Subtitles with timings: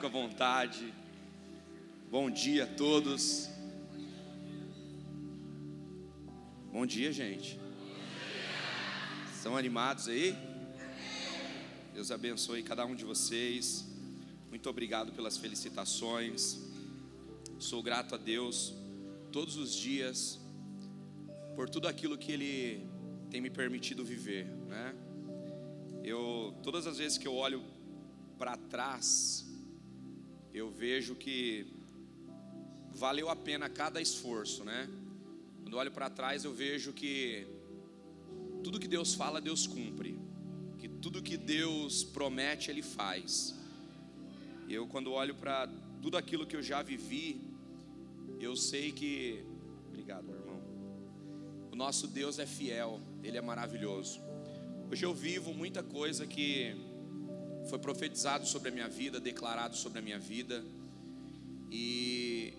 [0.00, 0.94] Fica à vontade.
[2.10, 3.50] Bom dia a todos.
[6.72, 7.60] Bom dia, gente.
[9.34, 10.34] Estão animados aí?
[11.92, 13.86] Deus abençoe cada um de vocês.
[14.48, 16.58] Muito obrigado pelas felicitações.
[17.58, 18.72] Sou grato a Deus
[19.30, 20.40] todos os dias
[21.54, 22.88] por tudo aquilo que Ele
[23.30, 24.94] tem me permitido viver, né?
[26.02, 27.62] Eu todas as vezes que eu olho
[28.38, 29.49] para trás,
[30.52, 31.66] eu vejo que
[32.92, 34.88] valeu a pena cada esforço, né?
[35.62, 37.46] Quando olho para trás, eu vejo que
[38.64, 40.18] tudo que Deus fala, Deus cumpre.
[40.78, 43.54] Que tudo que Deus promete, Ele faz.
[44.68, 45.68] Eu, quando olho para
[46.02, 47.40] tudo aquilo que eu já vivi,
[48.40, 49.44] eu sei que.
[49.88, 50.60] Obrigado, meu irmão.
[51.70, 54.20] O nosso Deus é fiel, Ele é maravilhoso.
[54.90, 56.89] Hoje eu vivo muita coisa que
[57.70, 60.64] foi profetizado sobre a minha vida, declarado sobre a minha vida.
[61.70, 62.52] E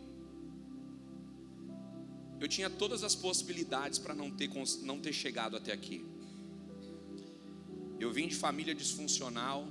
[2.39, 4.49] eu tinha todas as possibilidades para não ter,
[4.83, 6.05] não ter chegado até aqui.
[7.99, 9.67] Eu vim de família disfuncional,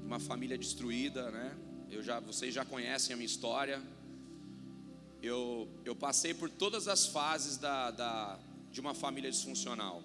[0.00, 1.58] de uma família destruída, né?
[1.90, 3.82] Eu já, vocês já conhecem a minha história.
[5.20, 8.38] Eu, eu passei por todas as fases da, da
[8.70, 10.02] de uma família disfuncional.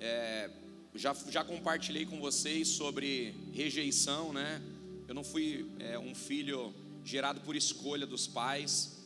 [0.00, 0.50] É,
[0.94, 4.62] já, já compartilhei com vocês sobre rejeição, né?
[5.08, 6.72] Eu não fui é, um filho
[7.04, 9.04] gerado por escolha dos pais.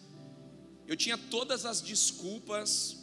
[0.87, 2.97] Eu tinha todas as desculpas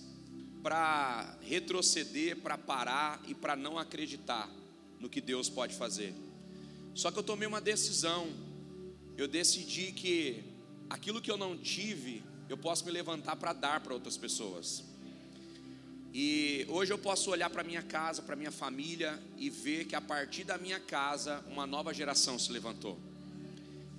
[0.61, 4.49] para retroceder, para parar e para não acreditar
[4.99, 6.13] no que Deus pode fazer.
[6.93, 8.27] Só que eu tomei uma decisão.
[9.17, 10.43] Eu decidi que
[10.89, 14.83] aquilo que eu não tive, eu posso me levantar para dar para outras pessoas.
[16.17, 19.99] E hoje eu posso olhar para minha casa, para minha família e ver que a
[19.99, 22.97] partir da minha casa uma nova geração se levantou.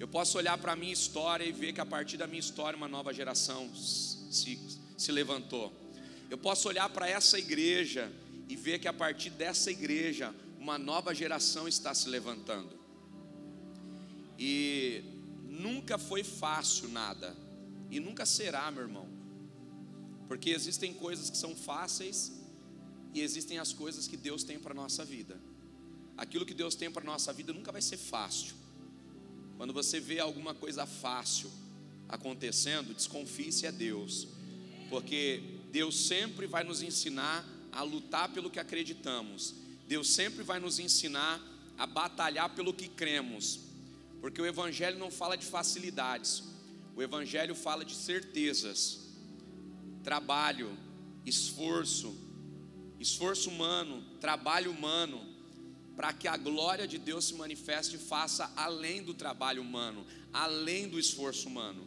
[0.01, 2.75] Eu posso olhar para a minha história e ver que a partir da minha história
[2.75, 4.59] uma nova geração se,
[4.97, 5.71] se levantou.
[6.31, 8.11] Eu posso olhar para essa igreja
[8.49, 12.79] e ver que a partir dessa igreja uma nova geração está se levantando.
[14.39, 15.05] E
[15.51, 17.37] nunca foi fácil nada,
[17.91, 19.16] e nunca será, meu irmão,
[20.29, 22.33] porque existem coisas que são fáceis
[23.15, 25.41] e existem as coisas que Deus tem para a nossa vida.
[26.17, 28.55] Aquilo que Deus tem para a nossa vida nunca vai ser fácil.
[29.57, 31.51] Quando você vê alguma coisa fácil
[32.09, 34.29] acontecendo, desconfie se é Deus,
[34.91, 39.55] porque Deus sempre vai nos ensinar a lutar pelo que acreditamos,
[39.87, 41.41] Deus sempre vai nos ensinar
[41.79, 43.61] a batalhar pelo que cremos,
[44.21, 46.43] porque o Evangelho não fala de facilidades,
[46.95, 49.06] o Evangelho fala de certezas,
[50.07, 50.79] trabalho,
[51.25, 52.17] esforço,
[53.01, 55.21] esforço humano, trabalho humano,
[55.97, 60.89] para que a glória de Deus se manifeste e faça além do trabalho humano, além
[60.89, 61.85] do esforço humano.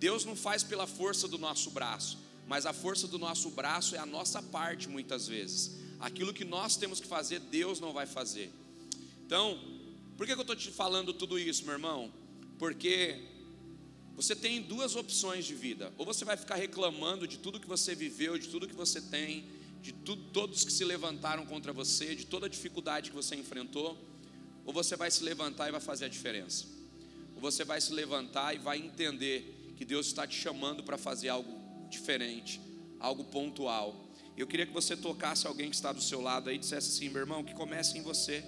[0.00, 4.00] Deus não faz pela força do nosso braço, mas a força do nosso braço é
[4.00, 5.78] a nossa parte muitas vezes.
[6.00, 8.52] Aquilo que nós temos que fazer, Deus não vai fazer.
[9.24, 9.56] Então,
[10.16, 12.12] por que eu estou te falando tudo isso, meu irmão?
[12.58, 13.37] Porque
[14.18, 17.94] você tem duas opções de vida: ou você vai ficar reclamando de tudo que você
[17.94, 19.44] viveu, de tudo que você tem,
[19.80, 23.96] de tudo, todos que se levantaram contra você, de toda a dificuldade que você enfrentou,
[24.66, 26.66] ou você vai se levantar e vai fazer a diferença.
[27.36, 31.28] Ou você vai se levantar e vai entender que Deus está te chamando para fazer
[31.28, 31.56] algo
[31.88, 32.60] diferente,
[32.98, 34.04] algo pontual.
[34.36, 37.08] Eu queria que você tocasse alguém que está do seu lado aí e dissesse assim,
[37.08, 38.44] meu irmão, que comece em você.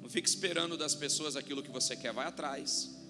[0.00, 3.01] Não fique esperando das pessoas aquilo que você quer, vai atrás.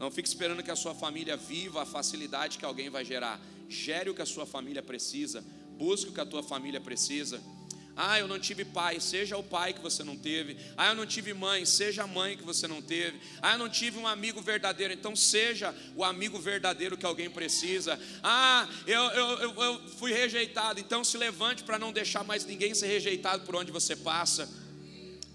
[0.00, 3.38] Não fique esperando que a sua família viva a facilidade que alguém vai gerar
[3.68, 5.44] gere o que a sua família precisa,
[5.78, 7.40] busque o que a tua família precisa.
[7.96, 10.56] Ah, eu não tive pai, seja o pai que você não teve.
[10.74, 13.20] Ah, eu não tive mãe, seja a mãe que você não teve.
[13.42, 18.00] Ah, eu não tive um amigo verdadeiro, então seja o amigo verdadeiro que alguém precisa.
[18.22, 22.86] Ah, eu, eu, eu, fui rejeitado, então se levante para não deixar mais ninguém ser
[22.86, 24.48] rejeitado por onde você passa.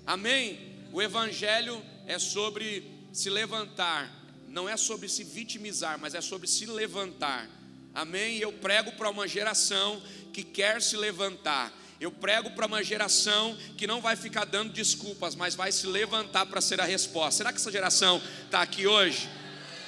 [0.07, 0.88] Amém?
[0.92, 4.25] O Evangelho é sobre se levantar,
[4.56, 7.46] não é sobre se vitimizar, mas é sobre se levantar.
[7.94, 8.38] Amém?
[8.38, 11.74] Eu prego para uma geração que quer se levantar.
[12.00, 16.46] Eu prego para uma geração que não vai ficar dando desculpas, mas vai se levantar
[16.46, 17.40] para ser a resposta.
[17.40, 19.30] Será que essa geração está aqui hoje?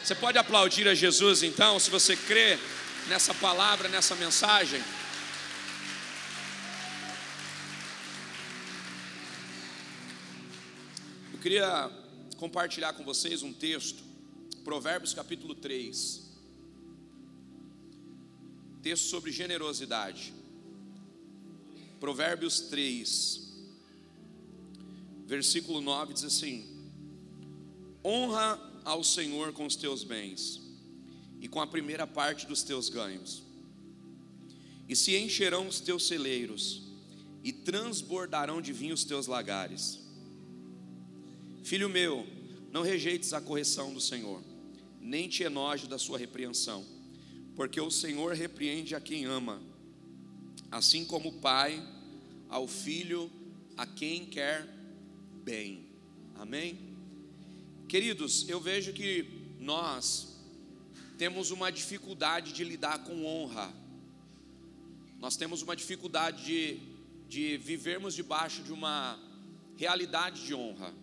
[0.04, 2.60] Você pode aplaudir a Jesus então, se você crê
[3.08, 4.84] nessa palavra, nessa mensagem?
[11.32, 11.90] Eu queria
[12.36, 14.07] compartilhar com vocês um texto,
[14.68, 16.28] Provérbios capítulo 3
[18.84, 20.34] texto sobre generosidade.
[22.02, 23.48] Provérbios 3.
[25.26, 26.68] versículo 9 diz assim:
[28.04, 30.62] Honra ao Senhor com os teus bens
[31.40, 33.44] e com a primeira parte dos teus ganhos,
[34.90, 36.84] e se encherão os teus celeiros,
[37.42, 40.02] e transbordarão de vinho os teus lagares.
[41.64, 42.28] Filho meu,
[42.70, 44.42] não rejeites a correção do Senhor,
[45.08, 46.86] nem te enoje da sua repreensão,
[47.56, 49.62] porque o Senhor repreende a quem ama,
[50.70, 51.82] assim como o pai
[52.50, 53.32] ao filho
[53.78, 54.68] a quem quer
[55.44, 55.88] bem.
[56.36, 56.78] Amém?
[57.88, 59.26] Queridos, eu vejo que
[59.60, 60.38] nós
[61.18, 63.74] temos uma dificuldade de lidar com honra.
[65.20, 66.80] Nós temos uma dificuldade de,
[67.30, 69.18] de vivermos debaixo de uma
[69.78, 70.94] realidade de honra.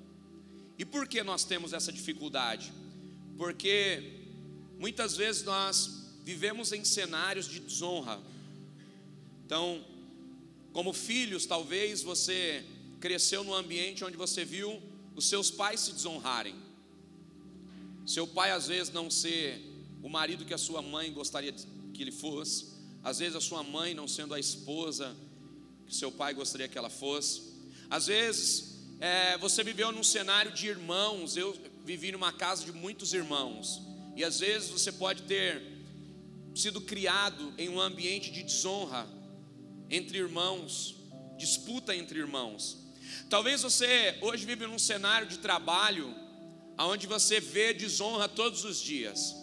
[0.79, 2.84] E por que nós temos essa dificuldade?
[3.37, 4.25] Porque
[4.79, 8.21] muitas vezes nós vivemos em cenários de desonra.
[9.45, 9.85] Então,
[10.73, 12.65] como filhos, talvez você
[13.01, 14.83] cresceu num ambiente onde você viu
[15.15, 16.55] os seus pais se desonrarem.
[18.07, 19.61] Seu pai às vezes não ser
[20.03, 22.67] o marido que a sua mãe gostaria que ele fosse,
[23.03, 25.15] às vezes a sua mãe não sendo a esposa
[25.87, 27.43] que seu pai gostaria que ela fosse,
[27.89, 33.13] às vezes é, você viveu num cenário de irmãos, eu vivi numa casa de muitos
[33.13, 33.83] irmãos,
[34.17, 35.63] e às vezes você pode ter
[36.55, 39.07] sido criado em um ambiente de desonra
[39.91, 40.97] entre irmãos,
[41.37, 42.79] disputa entre irmãos.
[43.29, 46.15] Talvez você hoje vive num cenário de trabalho
[46.79, 49.35] onde você vê desonra todos os dias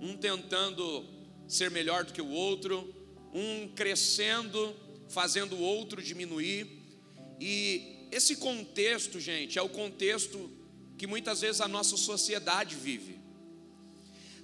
[0.00, 1.04] um tentando
[1.46, 2.94] ser melhor do que o outro,
[3.34, 4.74] um crescendo,
[5.10, 6.66] fazendo o outro diminuir.
[7.38, 10.50] E esse contexto, gente, é o contexto
[11.00, 13.18] que muitas vezes a nossa sociedade vive.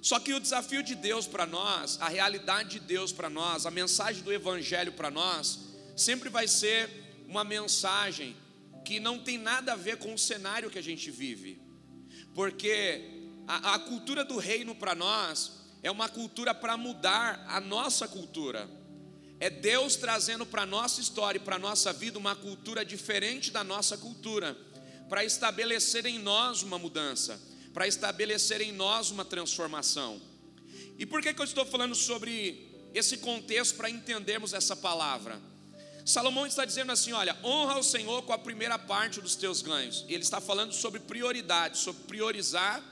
[0.00, 3.70] Só que o desafio de Deus para nós, a realidade de Deus para nós, a
[3.70, 5.58] mensagem do Evangelho para nós,
[5.94, 6.88] sempre vai ser
[7.28, 8.34] uma mensagem
[8.86, 11.60] que não tem nada a ver com o cenário que a gente vive,
[12.34, 13.04] porque
[13.46, 18.66] a, a cultura do reino para nós é uma cultura para mudar a nossa cultura.
[19.38, 23.50] É Deus trazendo para a nossa história e para a nossa vida uma cultura diferente
[23.50, 24.56] da nossa cultura,
[25.08, 27.40] para estabelecer em nós uma mudança,
[27.72, 30.20] para estabelecer em nós uma transformação.
[30.98, 35.40] E por que, que eu estou falando sobre esse contexto para entendermos essa palavra?
[36.04, 40.04] Salomão está dizendo assim: olha, honra ao Senhor com a primeira parte dos teus ganhos.
[40.08, 42.82] Ele está falando sobre prioridade, sobre priorizar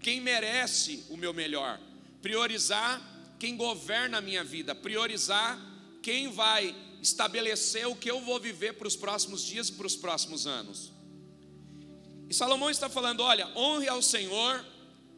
[0.00, 1.80] quem merece o meu melhor,
[2.20, 3.00] priorizar
[3.40, 5.60] quem governa a minha vida, priorizar
[6.00, 9.96] quem vai estabelecer o que eu vou viver para os próximos dias e para os
[9.96, 10.91] próximos anos.
[12.32, 14.64] E Salomão está falando: olha, honre ao Senhor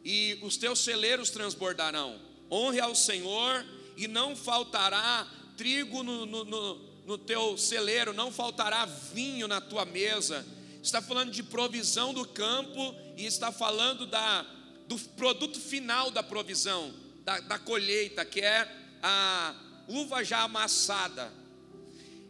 [0.03, 2.19] e os teus celeiros transbordarão,
[2.51, 3.65] honre ao Senhor
[3.95, 5.25] e não faltará
[5.55, 6.75] trigo no, no, no,
[7.05, 10.45] no teu celeiro, não faltará vinho na tua mesa.
[10.83, 14.45] Está falando de provisão do campo e está falando da
[14.85, 18.69] do produto final da provisão, da, da colheita, que é
[19.01, 19.55] a
[19.87, 21.31] uva já amassada.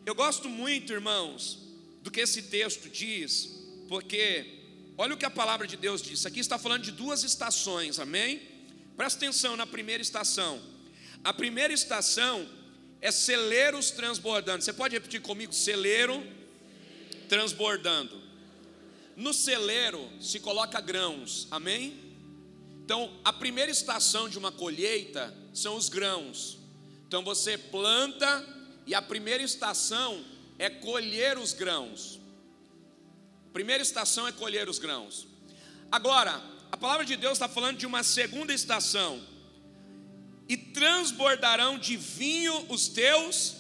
[0.06, 1.58] Eu gosto muito, irmãos,
[2.04, 3.50] do que esse texto diz,
[3.90, 4.55] porque
[4.98, 6.26] olha o que a palavra de Deus diz.
[6.26, 8.42] Aqui está falando de duas estações, amém?
[8.96, 10.62] Presta atenção na primeira estação.
[11.24, 12.48] A primeira estação
[13.02, 14.64] é celeiros transbordando.
[14.64, 15.54] Você pode repetir comigo?
[15.54, 16.26] Celeiro
[17.28, 18.22] transbordando.
[19.16, 21.98] No celeiro se coloca grãos, amém?
[22.84, 26.58] Então, a primeira estação de uma colheita são os grãos.
[27.08, 28.46] Então, você planta
[28.86, 30.24] e a primeira estação
[30.60, 32.20] é colher os grãos.
[33.58, 35.28] Primeira estação é colher os grãos.
[35.92, 36.34] Agora,
[36.72, 39.14] a palavra de Deus está falando de uma segunda estação.
[40.48, 43.56] E transbordarão de vinho os teus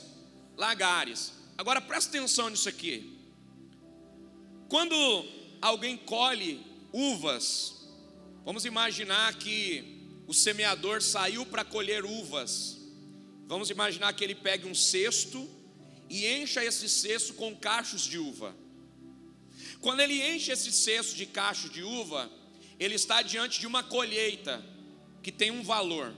[0.56, 1.34] lagares.
[1.58, 3.18] Agora presta atenção nisso aqui.
[4.68, 4.96] Quando
[5.62, 7.76] alguém colhe uvas,
[8.46, 12.78] Vamos imaginar que o semeador saiu para colher uvas.
[13.48, 15.50] Vamos imaginar que ele pegue um cesto
[16.08, 18.56] e encha esse cesto com cachos de uva.
[19.82, 22.30] Quando ele enche esse cesto de cachos de uva,
[22.80, 24.64] ele está diante de uma colheita
[25.22, 26.14] que tem um valor.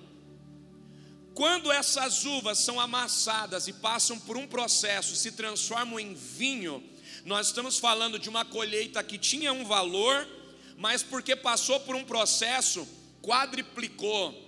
[1.33, 6.83] Quando essas uvas são amassadas e passam por um processo, se transformam em vinho,
[7.25, 10.27] nós estamos falando de uma colheita que tinha um valor
[10.77, 12.87] mas porque passou por um processo,
[13.21, 14.47] quadriplicou,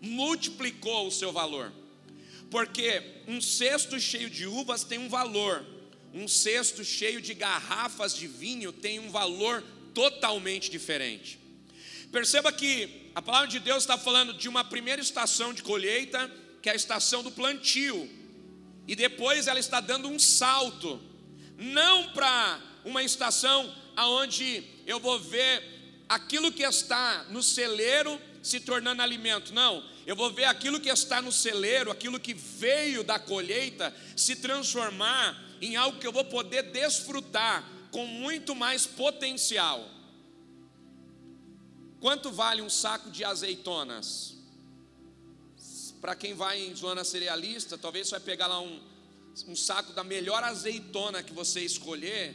[0.00, 1.72] multiplicou o seu valor.
[2.50, 5.66] Porque um cesto cheio de uvas tem um valor,
[6.14, 9.62] um cesto cheio de garrafas de vinho tem um valor
[9.94, 11.38] totalmente diferente.
[12.10, 16.30] Perceba que a palavra de Deus está falando de uma primeira estação de colheita,
[16.62, 18.08] que é a estação do plantio,
[18.86, 21.00] e depois ela está dando um salto,
[21.56, 25.62] não para uma estação aonde eu vou ver
[26.08, 29.52] aquilo que está no celeiro se tornando alimento.
[29.52, 34.36] Não, eu vou ver aquilo que está no celeiro, aquilo que veio da colheita, se
[34.36, 39.88] transformar em algo que eu vou poder desfrutar com muito mais potencial.
[42.00, 44.36] Quanto vale um saco de azeitonas?
[46.00, 48.80] Para quem vai em zona cerealista, talvez você vai pegar lá um,
[49.48, 52.34] um saco da melhor azeitona que você escolher,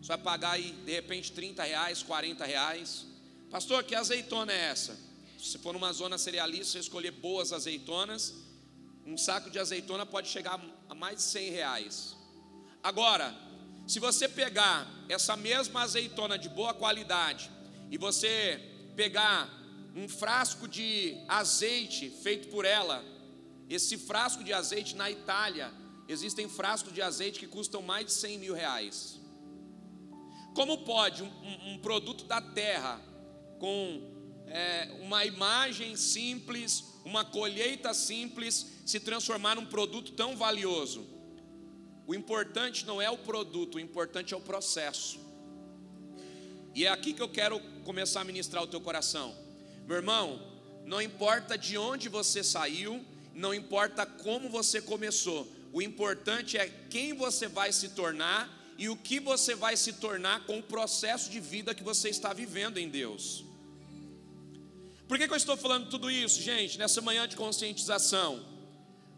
[0.00, 3.06] você vai pagar aí de repente 30 reais, 40 reais.
[3.48, 4.98] Pastor, que azeitona é essa?
[5.38, 8.34] Se for numa zona cerealista, você escolher boas azeitonas,
[9.06, 12.15] um saco de azeitona pode chegar a mais de 100 reais.
[12.82, 13.34] Agora,
[13.86, 17.50] se você pegar essa mesma azeitona de boa qualidade
[17.90, 18.60] e você
[18.96, 19.48] pegar
[19.94, 23.04] um frasco de azeite feito por ela,
[23.68, 25.72] esse frasco de azeite na Itália,
[26.08, 29.20] existem frascos de azeite que custam mais de 100 mil reais.
[30.54, 33.00] Como pode um, um, produto da terra,
[33.58, 34.00] com
[34.46, 41.15] é, uma imagem simples, uma colheita simples, se transformar num produto tão valioso?
[42.06, 45.18] O importante não é o produto, o importante é o processo.
[46.74, 49.34] E é aqui que eu quero começar a ministrar o teu coração.
[49.86, 50.40] Meu irmão,
[50.84, 57.12] não importa de onde você saiu, não importa como você começou, o importante é quem
[57.12, 61.40] você vai se tornar e o que você vai se tornar com o processo de
[61.40, 63.44] vida que você está vivendo em Deus.
[65.08, 68.44] Por que, que eu estou falando tudo isso, gente, nessa manhã de conscientização?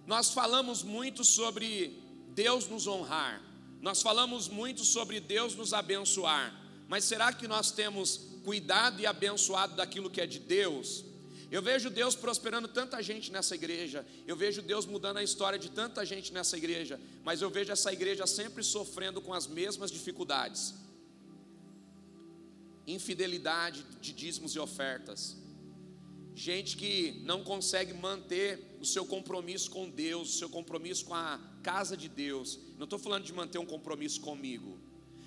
[0.07, 2.08] Nós falamos muito sobre
[2.39, 3.43] Deus nos honrar,
[3.81, 6.47] nós falamos muito sobre Deus nos abençoar,
[6.87, 11.05] mas será que nós temos cuidado e abençoado daquilo que é de Deus?
[11.51, 15.69] Eu vejo Deus prosperando tanta gente nessa igreja, eu vejo Deus mudando a história de
[15.69, 20.75] tanta gente nessa igreja, mas eu vejo essa igreja sempre sofrendo com as mesmas dificuldades.
[22.87, 25.37] Infidelidade de dízimos e ofertas,
[26.37, 31.48] gente que não consegue manter o seu compromisso com Deus, o seu compromisso com a
[31.59, 32.59] casa de Deus.
[32.77, 34.79] Não estou falando de manter um compromisso comigo,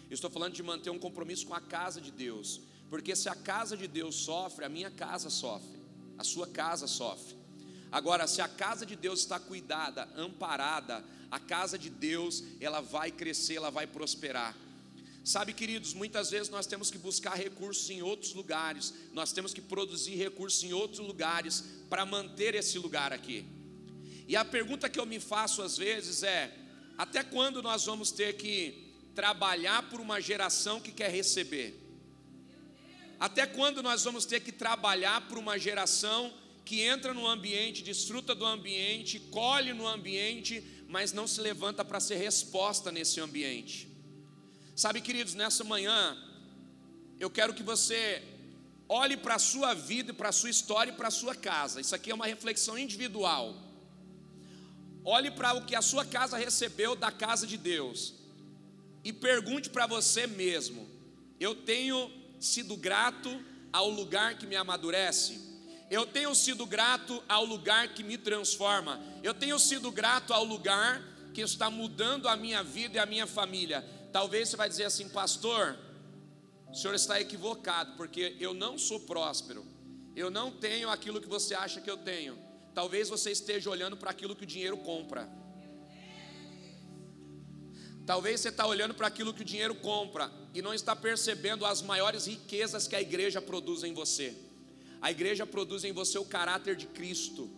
[0.09, 3.35] eu estou falando de manter um compromisso com a casa de Deus, porque se a
[3.35, 5.79] casa de Deus sofre, a minha casa sofre,
[6.17, 7.37] a sua casa sofre.
[7.91, 13.11] Agora, se a casa de Deus está cuidada, amparada, a casa de Deus, ela vai
[13.11, 14.55] crescer, ela vai prosperar.
[15.23, 19.61] Sabe, queridos, muitas vezes nós temos que buscar recursos em outros lugares, nós temos que
[19.61, 23.45] produzir recursos em outros lugares para manter esse lugar aqui.
[24.31, 26.49] E a pergunta que eu me faço às vezes é:
[26.97, 31.69] até quando nós vamos ter que trabalhar por uma geração que quer receber?
[33.19, 36.33] Até quando nós vamos ter que trabalhar por uma geração
[36.63, 41.99] que entra no ambiente, desfruta do ambiente, colhe no ambiente, mas não se levanta para
[41.99, 43.89] ser resposta nesse ambiente?
[44.77, 46.17] Sabe, queridos, nessa manhã,
[47.19, 48.23] eu quero que você
[48.87, 51.81] olhe para a sua vida, para a sua história e para a sua casa.
[51.81, 53.70] Isso aqui é uma reflexão individual.
[55.03, 58.13] Olhe para o que a sua casa recebeu da casa de Deus
[59.03, 60.87] e pergunte para você mesmo:
[61.39, 63.29] eu tenho sido grato
[63.73, 65.49] ao lugar que me amadurece?
[65.89, 69.01] Eu tenho sido grato ao lugar que me transforma?
[69.21, 71.03] Eu tenho sido grato ao lugar
[71.33, 73.85] que está mudando a minha vida e a minha família?
[74.11, 75.77] Talvez você vai dizer assim, pastor,
[76.71, 79.65] o senhor está equivocado, porque eu não sou próspero,
[80.15, 82.37] eu não tenho aquilo que você acha que eu tenho.
[82.73, 85.29] Talvez você esteja olhando para aquilo que o dinheiro compra.
[88.05, 91.81] Talvez você está olhando para aquilo que o dinheiro compra e não está percebendo as
[91.81, 94.35] maiores riquezas que a igreja produz em você.
[95.01, 97.49] A igreja produz em você o caráter de Cristo.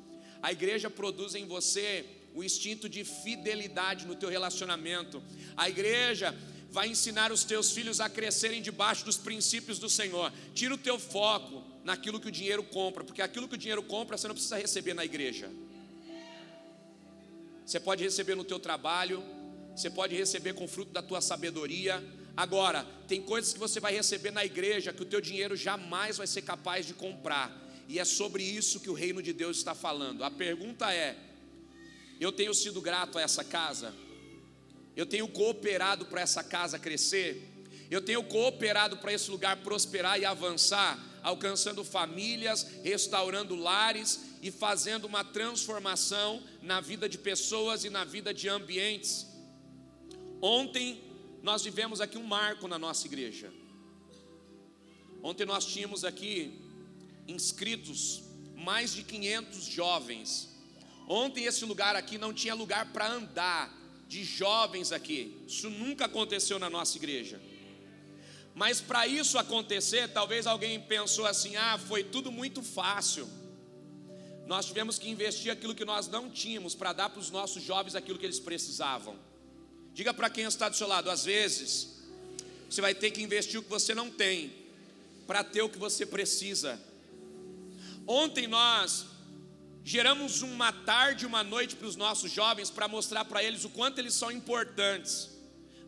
[0.41, 5.23] A igreja produz em você o instinto de fidelidade no teu relacionamento.
[5.55, 6.35] A igreja
[6.69, 10.33] vai ensinar os teus filhos a crescerem debaixo dos princípios do Senhor.
[10.53, 14.17] Tira o teu foco naquilo que o dinheiro compra, porque aquilo que o dinheiro compra
[14.17, 15.49] você não precisa receber na igreja.
[17.65, 19.23] Você pode receber no teu trabalho,
[19.75, 22.03] você pode receber com fruto da tua sabedoria.
[22.35, 26.27] Agora, tem coisas que você vai receber na igreja que o teu dinheiro jamais vai
[26.27, 27.61] ser capaz de comprar.
[27.87, 30.23] E é sobre isso que o reino de Deus está falando.
[30.23, 31.17] A pergunta é:
[32.19, 33.93] eu tenho sido grato a essa casa?
[34.95, 37.52] Eu tenho cooperado para essa casa crescer?
[37.93, 45.05] Eu tenho cooperado para esse lugar prosperar e avançar, alcançando famílias, restaurando lares e fazendo
[45.05, 49.27] uma transformação na vida de pessoas e na vida de ambientes.
[50.41, 51.01] Ontem
[51.41, 53.51] nós vivemos aqui um marco na nossa igreja.
[55.21, 56.59] Ontem nós tínhamos aqui
[57.27, 58.23] inscritos
[58.55, 60.53] mais de 500 jovens
[61.07, 63.73] Ontem esse lugar aqui não tinha lugar para andar
[64.07, 65.43] de jovens aqui.
[65.47, 67.41] Isso nunca aconteceu na nossa igreja.
[68.55, 73.27] Mas para isso acontecer, talvez alguém pensou assim: ah, foi tudo muito fácil.
[74.45, 77.95] Nós tivemos que investir aquilo que nós não tínhamos para dar para os nossos jovens
[77.95, 79.17] aquilo que eles precisavam.
[79.93, 82.03] Diga para quem está do seu lado, às vezes,
[82.69, 84.53] você vai ter que investir o que você não tem
[85.25, 86.81] para ter o que você precisa.
[88.05, 89.05] Ontem nós
[89.83, 93.99] geramos uma tarde, uma noite para os nossos jovens para mostrar para eles o quanto
[93.99, 95.29] eles são importantes.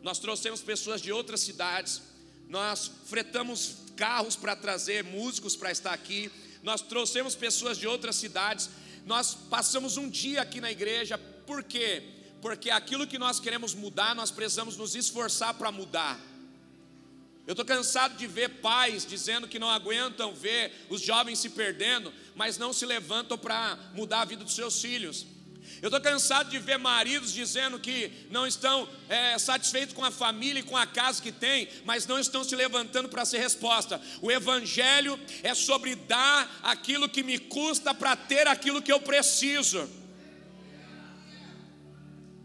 [0.02, 2.00] Nós trouxemos pessoas de outras cidades,
[2.48, 6.30] nós fretamos carros para trazer músicos para estar aqui,
[6.62, 8.68] nós trouxemos pessoas de outras cidades,
[9.04, 12.02] nós passamos um dia aqui na igreja, por quê?
[12.42, 16.20] Porque aquilo que nós queremos mudar, nós precisamos nos esforçar para mudar.
[17.46, 22.12] Eu estou cansado de ver pais dizendo que não aguentam ver os jovens se perdendo,
[22.34, 25.24] mas não se levantam para mudar a vida dos seus filhos.
[25.82, 30.60] Eu estou cansado de ver maridos dizendo que não estão é, satisfeitos com a família
[30.60, 34.00] e com a casa que tem, mas não estão se levantando para ser resposta.
[34.22, 39.88] O Evangelho é sobre dar aquilo que me custa para ter aquilo que eu preciso.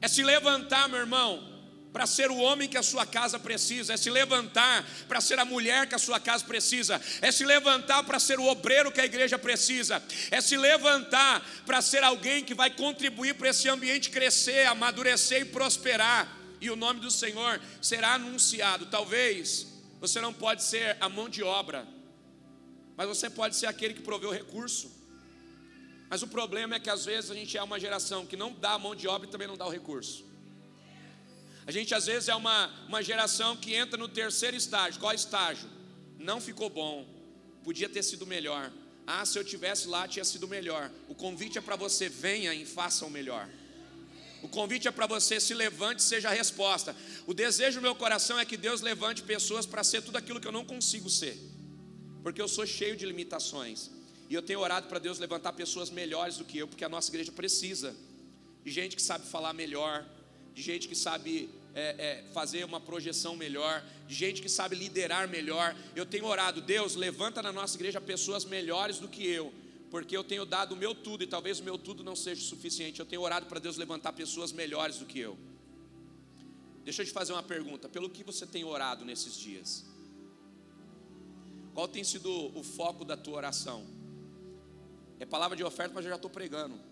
[0.02, 1.51] É se levantar, meu irmão,
[1.92, 5.46] para ser o homem que a sua casa precisa, é se levantar para ser a
[5.46, 9.06] mulher que a sua casa precisa, é se levantar para ser o obreiro que a
[9.06, 14.68] igreja precisa, é se levantar para ser alguém que vai contribuir para esse ambiente crescer,
[14.68, 18.86] amadurecer e prosperar, e o nome do Senhor será anunciado.
[18.86, 19.68] Talvez
[20.00, 21.88] você não pode ser a mão de obra,
[22.96, 24.92] mas você pode ser aquele que provê o recurso.
[26.10, 28.74] Mas o problema é que às vezes a gente é uma geração que não dá
[28.74, 30.31] a mão de obra e também não dá o recurso.
[31.72, 35.00] A gente às vezes é uma, uma geração que entra no terceiro estágio.
[35.00, 35.70] Qual estágio?
[36.20, 37.08] Não ficou bom,
[37.64, 38.70] podia ter sido melhor.
[39.08, 40.92] Ah, se eu tivesse lá, tinha sido melhor.
[41.08, 43.48] O convite é para você, venha e faça o melhor.
[44.44, 46.94] O convite é para você, se levante, seja a resposta.
[47.26, 50.48] O desejo do meu coração é que Deus levante pessoas para ser tudo aquilo que
[50.50, 51.38] eu não consigo ser,
[52.22, 53.90] porque eu sou cheio de limitações.
[54.30, 57.10] E eu tenho orado para Deus levantar pessoas melhores do que eu, porque a nossa
[57.10, 57.96] igreja precisa
[58.62, 60.06] de gente que sabe falar melhor,
[60.54, 65.28] de gente que sabe é, é, fazer uma projeção melhor, de gente que sabe liderar
[65.28, 65.76] melhor.
[65.96, 69.54] Eu tenho orado, Deus, levanta na nossa igreja pessoas melhores do que eu,
[69.90, 73.00] porque eu tenho dado o meu tudo e talvez o meu tudo não seja suficiente.
[73.00, 75.38] Eu tenho orado para Deus levantar pessoas melhores do que eu.
[76.84, 79.86] Deixa eu te fazer uma pergunta: pelo que você tem orado nesses dias?
[81.74, 83.86] Qual tem sido o foco da tua oração?
[85.20, 86.91] É palavra de oferta, mas eu já estou pregando.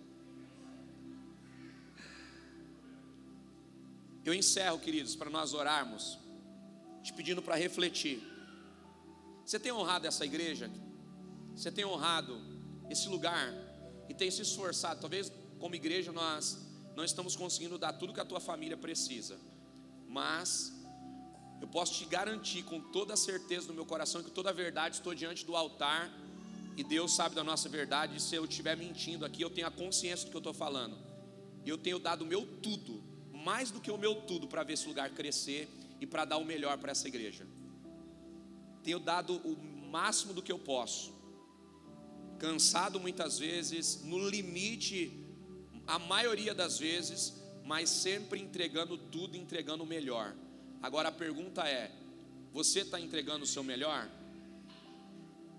[4.25, 6.17] Eu encerro, queridos, para nós orarmos,
[7.01, 8.21] te pedindo para refletir.
[9.45, 10.69] Você tem honrado essa igreja?
[11.55, 12.39] Você tem honrado
[12.89, 13.53] esse lugar
[14.07, 14.99] e tem se esforçado?
[15.01, 16.57] Talvez como igreja nós
[16.95, 19.39] não estamos conseguindo dar tudo que a tua família precisa,
[20.07, 20.73] mas
[21.61, 24.95] eu posso te garantir com toda a certeza no meu coração que toda a verdade
[24.95, 26.11] estou diante do altar
[26.77, 28.15] e Deus sabe da nossa verdade.
[28.15, 30.97] E se eu estiver mentindo aqui, eu tenho a consciência do que eu estou falando.
[31.65, 33.03] Eu tenho dado o meu tudo
[33.49, 35.67] mais do que o meu tudo para ver esse lugar crescer
[35.99, 37.47] e para dar o melhor para essa igreja.
[38.83, 39.57] Tenho dado o
[39.97, 41.11] máximo do que eu posso.
[42.37, 44.99] Cansado muitas vezes, no limite,
[45.87, 47.33] a maioria das vezes,
[47.65, 50.35] mas sempre entregando tudo, entregando o melhor.
[50.79, 51.91] Agora a pergunta é:
[52.53, 54.07] você está entregando o seu melhor?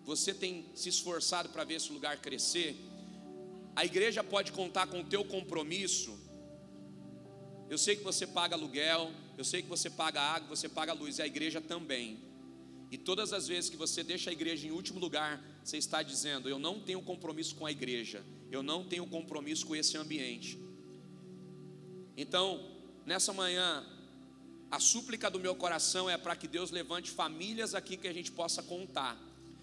[0.05, 2.76] Você tem se esforçado para ver esse lugar crescer?
[3.74, 6.30] A igreja pode contar com o teu compromisso
[7.71, 11.19] eu sei que você paga aluguel, eu sei que você paga água, você paga luz,
[11.19, 12.19] e a igreja também.
[12.91, 16.49] E todas as vezes que você deixa a igreja em último lugar, você está dizendo:
[16.49, 20.59] Eu não tenho compromisso com a igreja, eu não tenho compromisso com esse ambiente.
[22.17, 22.61] Então,
[23.07, 23.87] nessa manhã,
[24.69, 28.33] a súplica do meu coração é para que Deus levante famílias aqui que a gente
[28.33, 29.17] possa contar,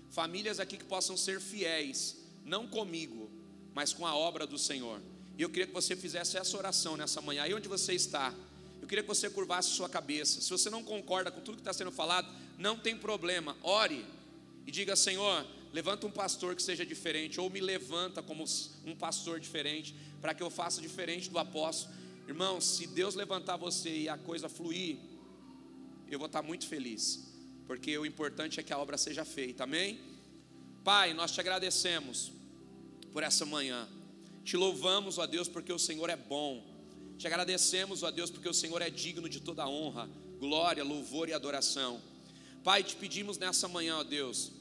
[0.10, 2.16] famílias aqui que possam ser fiéis,
[2.46, 3.30] não comigo,
[3.74, 5.02] mas com a obra do Senhor.
[5.38, 8.34] E eu queria que você fizesse essa oração nessa manhã, aí onde você está.
[8.82, 10.42] Eu queria que você curvasse sua cabeça.
[10.42, 13.56] Se você não concorda com tudo que está sendo falado, não tem problema.
[13.62, 14.04] Ore
[14.66, 18.46] e diga: Senhor, levanta um pastor que seja diferente, ou me levanta como
[18.86, 21.94] um pastor diferente, para que eu faça diferente do apóstolo.
[22.28, 24.98] Irmão, se Deus levantar você e a coisa fluir,
[26.10, 27.26] eu vou estar muito feliz,
[27.68, 30.00] porque o importante é que a obra seja feita, amém?
[30.84, 32.32] Pai, nós te agradecemos
[33.14, 33.88] por essa manhã.
[34.48, 36.64] Te louvamos, ó Deus, porque o Senhor é bom.
[37.18, 41.34] Te agradecemos, ó Deus, porque o Senhor é digno de toda honra, glória, louvor e
[41.34, 42.02] adoração.
[42.64, 44.54] Pai, te pedimos nessa manhã, ó Deus,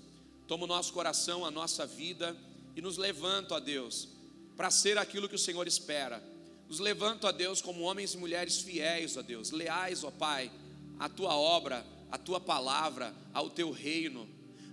[0.48, 2.36] toma o nosso coração, a nossa vida
[2.74, 4.08] e nos levanta, ó Deus,
[4.56, 6.20] para ser aquilo que o Senhor espera.
[6.68, 10.50] Nos levanta, ó Deus, como homens e mulheres fiéis, ó Deus, leais, ó Pai,
[10.98, 14.28] à tua obra, a tua palavra, ao teu reino.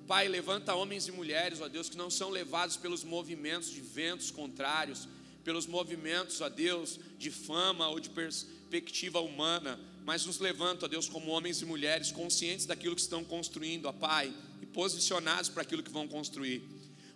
[0.08, 4.32] Pai, levanta homens e mulheres, ó Deus, que não são levados pelos movimentos de ventos
[4.32, 5.08] contrários,
[5.44, 11.08] pelos movimentos, ó Deus, de fama ou de perspectiva humana, mas nos levanta, ó Deus,
[11.08, 15.84] como homens e mulheres conscientes daquilo que estão construindo, ó Pai, e posicionados para aquilo
[15.84, 16.62] que vão construir.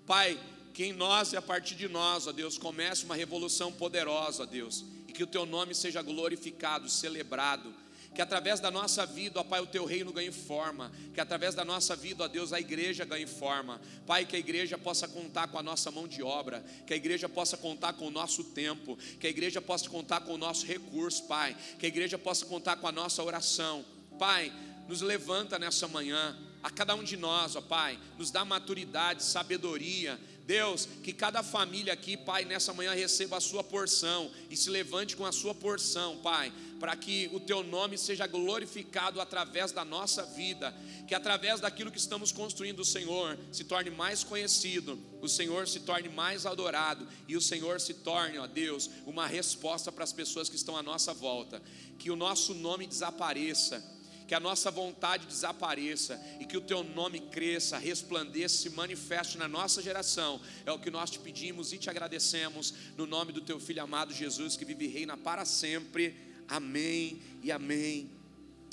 [0.06, 0.40] Pai,
[0.74, 4.46] que em nós e a partir de nós, ó Deus, comece uma revolução poderosa, ó
[4.46, 7.74] Deus, e que o teu nome seja glorificado, celebrado
[8.18, 11.64] que através da nossa vida, ó Pai, o teu reino ganhe forma, que através da
[11.64, 13.80] nossa vida, ó Deus, a igreja ganhe forma.
[14.08, 17.30] Pai, que a igreja possa contar com a nossa mão de obra, que a igreja
[17.30, 21.28] possa contar com o nosso tempo, que a igreja possa contar com o nosso recurso,
[21.28, 23.86] Pai, que a igreja possa contar com a nossa oração.
[24.18, 24.52] Pai,
[24.88, 26.36] nos levanta nessa manhã,
[26.68, 31.94] a cada um de nós, ó Pai, nos dá maturidade, sabedoria, Deus, que cada família
[31.94, 36.18] aqui, Pai, nessa manhã receba a sua porção e se levante com a sua porção,
[36.18, 40.76] Pai, para que o teu nome seja glorificado através da nossa vida,
[41.08, 45.80] que através daquilo que estamos construindo, o Senhor se torne mais conhecido, o Senhor se
[45.80, 50.50] torne mais adorado e o Senhor se torne, ó Deus, uma resposta para as pessoas
[50.50, 51.62] que estão à nossa volta,
[51.98, 53.97] que o nosso nome desapareça
[54.28, 59.48] que a nossa vontade desapareça e que o teu nome cresça, resplandeça, se manifeste na
[59.48, 60.42] nossa geração.
[60.66, 64.14] É o que nós te pedimos e te agradecemos no nome do teu filho amado
[64.14, 66.14] Jesus que vive e reina para sempre.
[66.46, 68.12] Amém e amém.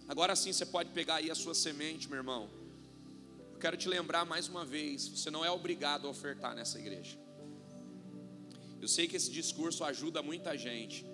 [0.09, 2.51] Agora sim você pode pegar aí a sua semente, meu irmão.
[3.53, 7.17] Eu quero te lembrar mais uma vez, você não é obrigado a ofertar nessa igreja.
[8.83, 11.07] Eu sei que esse discurso ajuda muita gente,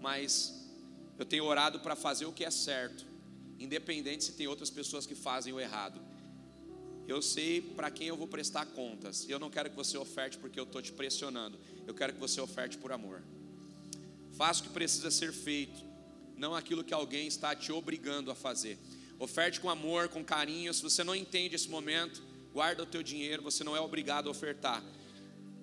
[0.00, 0.66] mas
[1.18, 3.13] eu tenho orado para fazer o que é certo
[3.58, 6.00] independente se tem outras pessoas que fazem o errado.
[7.06, 9.28] Eu sei para quem eu vou prestar contas.
[9.28, 11.58] Eu não quero que você oferte porque eu estou te pressionando.
[11.86, 13.22] Eu quero que você oferte por amor.
[14.32, 15.84] Faça o que precisa ser feito,
[16.36, 18.78] não aquilo que alguém está te obrigando a fazer.
[19.18, 20.72] Oferte com amor, com carinho.
[20.74, 23.42] Se você não entende esse momento, guarda o teu dinheiro.
[23.42, 24.82] Você não é obrigado a ofertar.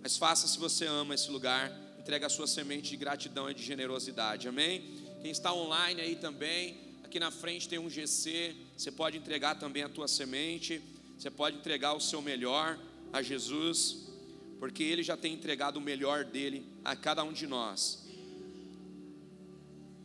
[0.01, 1.71] Mas faça se você ama esse lugar.
[1.99, 4.47] Entrega a sua semente de gratidão e de generosidade.
[4.47, 4.95] Amém?
[5.21, 9.83] Quem está online aí também Aqui na frente tem um GC, você pode entregar também
[9.83, 10.81] a tua semente,
[11.17, 12.79] você pode entregar o seu melhor
[13.11, 14.07] a Jesus,
[14.57, 18.07] porque Ele já tem entregado o melhor dele a cada um de nós.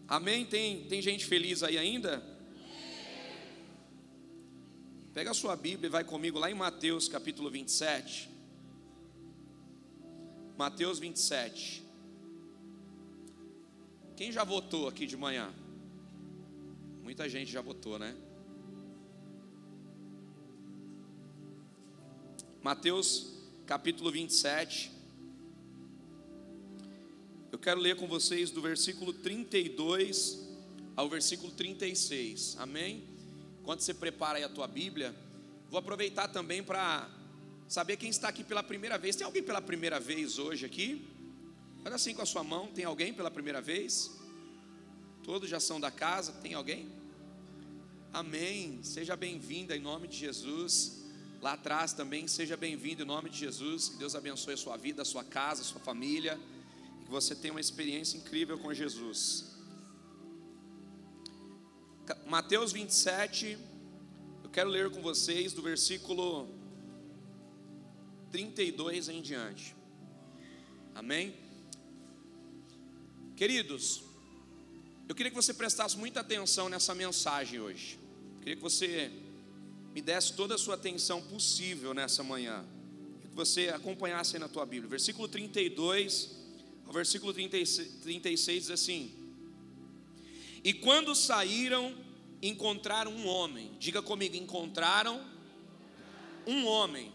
[0.09, 0.45] Amém?
[0.45, 2.21] Tem, tem gente feliz aí ainda?
[5.15, 8.29] Pega a sua Bíblia e vai comigo lá em Mateus capítulo 27.
[10.59, 11.85] Mateus 27.
[14.17, 15.55] Quem já votou aqui de manhã?
[17.07, 18.17] Muita gente já votou, né?
[22.61, 23.33] Mateus
[23.65, 24.91] capítulo 27.
[27.53, 30.49] Eu quero ler com vocês do versículo 32
[30.97, 32.57] ao versículo 36.
[32.59, 33.05] Amém?
[33.61, 35.15] Enquanto você prepara aí a tua Bíblia,
[35.71, 37.09] vou aproveitar também para
[37.69, 39.15] saber quem está aqui pela primeira vez.
[39.15, 41.07] Tem alguém pela primeira vez hoje aqui?
[41.85, 44.11] Olha assim com a sua mão, tem alguém pela primeira vez?
[45.23, 46.96] Todos já são da casa, tem alguém?
[48.13, 48.81] Amém.
[48.83, 51.05] Seja bem-vinda em nome de Jesus.
[51.43, 53.91] Lá atrás também, seja bem-vindo em nome de Jesus.
[53.91, 56.39] Que Deus abençoe a sua vida, a sua casa, a sua família.
[57.05, 59.55] Que você tenha uma experiência incrível com Jesus.
[62.27, 63.59] Mateus 27,
[64.45, 66.49] eu quero ler com vocês do versículo
[68.31, 69.75] 32 em diante.
[70.95, 71.35] Amém?
[73.35, 74.06] Queridos,
[75.09, 77.99] eu queria que você prestasse muita atenção nessa mensagem hoje.
[78.35, 79.11] Eu queria que você
[79.95, 82.65] me desse toda a sua atenção possível nessa manhã.
[83.21, 84.89] Que você acompanhasse aí na tua Bíblia.
[84.89, 86.37] Versículo 32
[86.87, 89.13] ao versículo 36, 36 diz assim:
[90.63, 91.95] E quando saíram,
[92.41, 93.73] encontraram um homem.
[93.79, 95.21] Diga comigo, encontraram
[96.47, 97.13] um homem.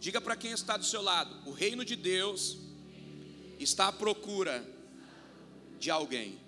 [0.00, 2.56] Diga para quem está do seu lado: o reino de Deus
[3.60, 4.66] está à procura
[5.78, 6.38] de alguém.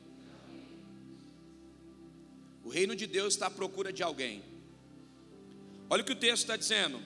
[2.67, 4.43] O reino de Deus está à procura de alguém.
[5.89, 7.01] Olha o que o texto está dizendo.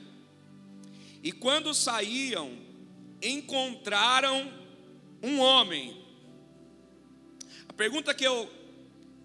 [1.22, 2.58] E quando saíam,
[3.20, 4.50] encontraram
[5.22, 6.02] um homem.
[7.68, 8.50] A pergunta que eu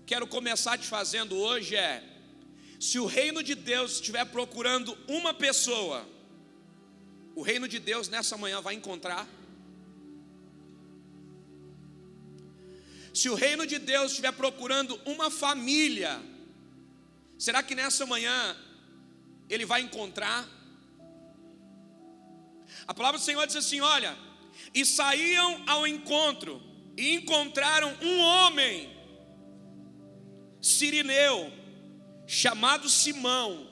[0.06, 2.04] quero começar te fazendo hoje é:
[2.82, 6.06] se o reino de Deus estiver procurando uma pessoa,
[7.34, 9.26] o reino de Deus nessa manhã vai encontrar?
[13.16, 16.22] Se o reino de Deus estiver procurando uma família,
[17.40, 18.58] será que nessa manhã
[19.50, 20.46] ele vai encontrar?
[22.86, 24.18] A palavra do Senhor diz assim: olha,
[24.74, 26.62] e saíam ao encontro
[26.98, 28.94] e encontraram um homem,
[30.62, 31.54] Sirineu,
[32.28, 33.66] chamado Simão,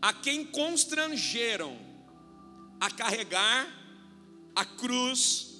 [0.00, 1.78] a quem constrangeram
[2.80, 3.68] a carregar
[4.56, 5.53] a cruz.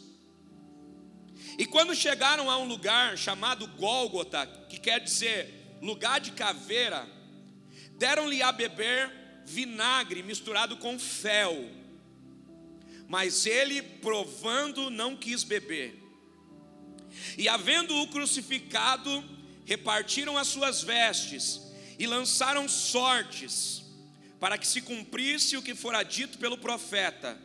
[1.58, 7.08] E quando chegaram a um lugar chamado Gólgota, que quer dizer lugar de caveira,
[7.98, 9.10] deram-lhe a beber
[9.44, 11.70] vinagre misturado com fel.
[13.06, 16.02] Mas ele, provando, não quis beber.
[17.38, 19.22] E havendo-o crucificado,
[19.64, 21.60] repartiram as suas vestes
[21.98, 23.84] e lançaram sortes,
[24.40, 27.38] para que se cumprisse o que fora dito pelo profeta.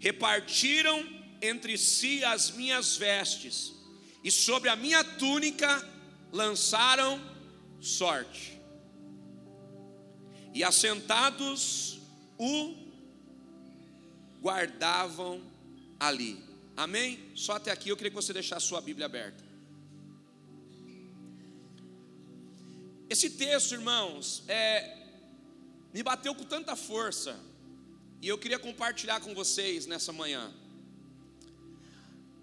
[0.00, 3.74] Repartiram entre si as minhas vestes,
[4.22, 5.86] e sobre a minha túnica
[6.32, 7.20] lançaram
[7.80, 8.58] sorte.
[10.54, 11.98] E assentados
[12.38, 12.76] o
[14.40, 15.42] guardavam
[15.98, 16.42] ali.
[16.76, 17.18] Amém?
[17.34, 19.42] Só até aqui eu queria que você deixasse sua Bíblia aberta.
[23.10, 24.96] Esse texto, irmãos, é,
[25.92, 27.38] me bateu com tanta força
[28.22, 30.52] e eu queria compartilhar com vocês nessa manhã.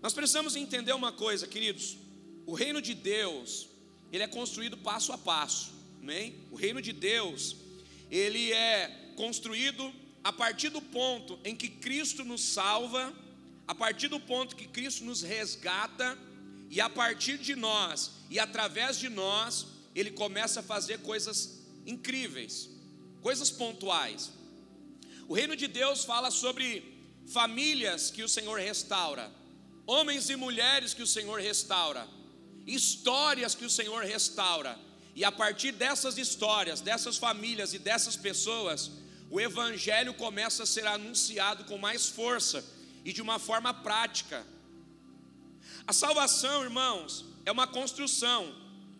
[0.01, 1.97] Nós precisamos entender uma coisa, queridos.
[2.45, 3.67] O reino de Deus,
[4.11, 6.35] ele é construído passo a passo, amém?
[6.51, 7.55] O reino de Deus,
[8.09, 13.13] ele é construído a partir do ponto em que Cristo nos salva,
[13.67, 16.17] a partir do ponto que Cristo nos resgata,
[16.69, 22.69] e a partir de nós e através de nós, ele começa a fazer coisas incríveis,
[23.21, 24.31] coisas pontuais.
[25.27, 26.83] O reino de Deus fala sobre
[27.27, 29.31] famílias que o Senhor restaura,
[29.89, 32.07] homens e mulheres que o Senhor restaura,
[32.67, 34.77] histórias que o Senhor restaura,
[35.15, 38.91] e a partir dessas histórias, dessas famílias e dessas pessoas,
[39.31, 42.63] o Evangelho começa a ser anunciado com mais força
[43.03, 44.45] e de uma forma prática.
[45.87, 48.55] A salvação, irmãos, é uma construção,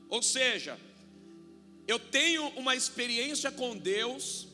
[0.10, 0.76] ou seja,
[1.88, 4.48] eu tenho uma experiência com Deus,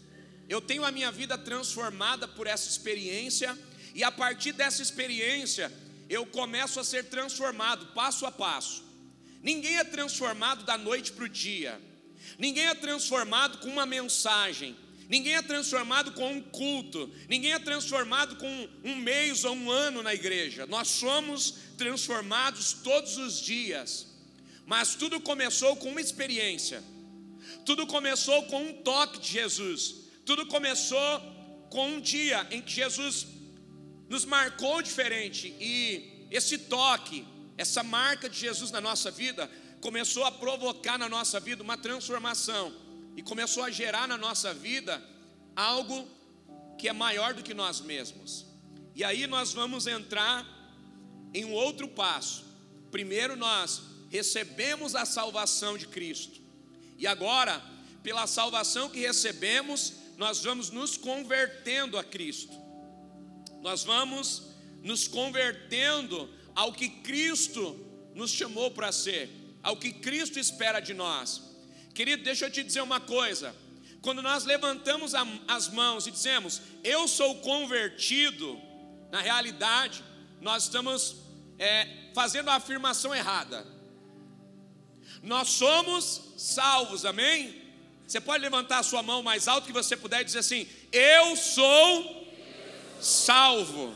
[0.49, 3.57] eu tenho a minha vida transformada por essa experiência,
[3.93, 5.71] e a partir dessa experiência,
[6.09, 8.83] eu começo a ser transformado passo a passo.
[9.41, 11.79] Ninguém é transformado da noite para o dia,
[12.39, 14.75] ninguém é transformado com uma mensagem,
[15.07, 20.01] ninguém é transformado com um culto, ninguém é transformado com um mês ou um ano
[20.01, 20.65] na igreja.
[20.65, 24.07] Nós somos transformados todos os dias.
[24.65, 26.83] Mas tudo começou com uma experiência.
[27.65, 29.95] Tudo começou com um toque de Jesus.
[30.25, 31.21] Tudo começou
[31.69, 33.27] com um dia em que Jesus
[34.09, 37.25] nos marcou diferente e esse toque,
[37.57, 39.49] essa marca de Jesus na nossa vida
[39.81, 42.73] começou a provocar na nossa vida uma transformação
[43.15, 45.01] e começou a gerar na nossa vida
[45.55, 46.07] algo
[46.77, 48.45] que é maior do que nós mesmos.
[48.93, 50.45] E aí nós vamos entrar
[51.33, 52.45] em um outro passo.
[52.91, 56.41] Primeiro nós recebemos a salvação de Cristo.
[56.97, 57.61] E agora,
[58.01, 62.64] pela salvação que recebemos, nós vamos nos convertendo a Cristo.
[63.65, 64.43] Nós vamos
[64.83, 67.75] nos convertendo ao que Cristo
[68.13, 69.27] nos chamou para ser,
[69.63, 71.41] ao que Cristo espera de nós.
[71.91, 73.55] Querido, deixa eu te dizer uma coisa.
[74.03, 75.13] Quando nós levantamos
[75.47, 78.55] as mãos e dizemos, eu sou convertido,
[79.11, 80.03] na realidade,
[80.39, 81.15] nós estamos
[81.57, 83.65] é, fazendo a afirmação errada.
[85.23, 87.63] Nós somos salvos, amém?
[88.07, 91.35] Você pode levantar a sua mão mais alto que você puder e dizer assim: Eu
[91.35, 92.24] sou
[93.01, 93.93] salvo.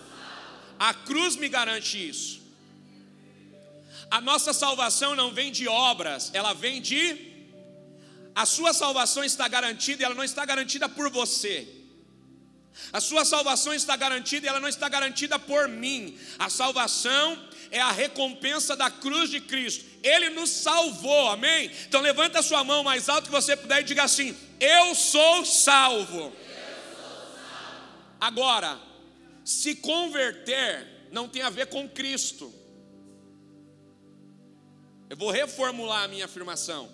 [0.78, 2.40] A cruz me garante isso.
[4.10, 7.30] A nossa salvação não vem de obras, ela vem de.
[8.34, 11.68] A sua salvação está garantida e ela não está garantida por você.
[12.94, 16.18] A sua salvação está garantida e ela não está garantida por mim.
[16.40, 17.38] A salvação
[17.72, 19.86] é a recompensa da cruz de Cristo.
[20.02, 21.70] Ele nos salvou, amém?
[21.88, 25.46] Então levanta a sua mão mais alto que você puder e diga assim: Eu sou
[25.46, 26.34] salvo.
[28.20, 28.80] Agora,
[29.50, 32.54] se converter não tem a ver com Cristo.
[35.10, 36.88] Eu vou reformular a minha afirmação.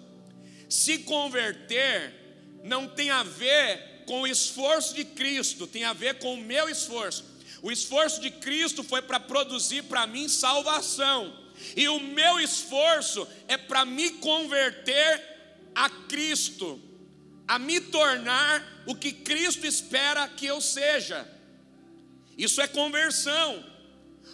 [0.69, 2.13] Se converter
[2.63, 6.69] não tem a ver com o esforço de Cristo, tem a ver com o meu
[6.69, 7.25] esforço.
[7.61, 11.37] O esforço de Cristo foi para produzir para mim salvação.
[11.75, 15.21] E o meu esforço é para me converter
[15.75, 16.81] a Cristo,
[17.45, 21.34] a me tornar o que Cristo espera que eu seja.
[22.37, 23.63] Isso é conversão.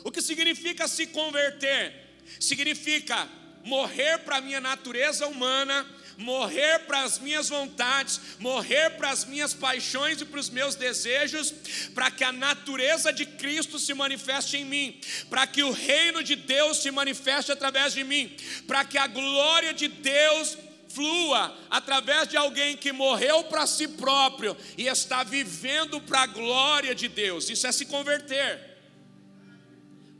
[0.03, 1.93] O que significa se converter?
[2.39, 3.27] Significa
[3.63, 5.85] morrer para a minha natureza humana
[6.21, 11.53] morrer para as minhas vontades, morrer para as minhas paixões e para os meus desejos,
[11.93, 16.35] para que a natureza de Cristo se manifeste em mim, para que o reino de
[16.35, 18.35] Deus se manifeste através de mim,
[18.67, 20.57] para que a glória de Deus
[20.93, 26.93] flua através de alguém que morreu para si próprio e está vivendo para a glória
[26.93, 27.49] de Deus.
[27.49, 28.59] Isso é se converter.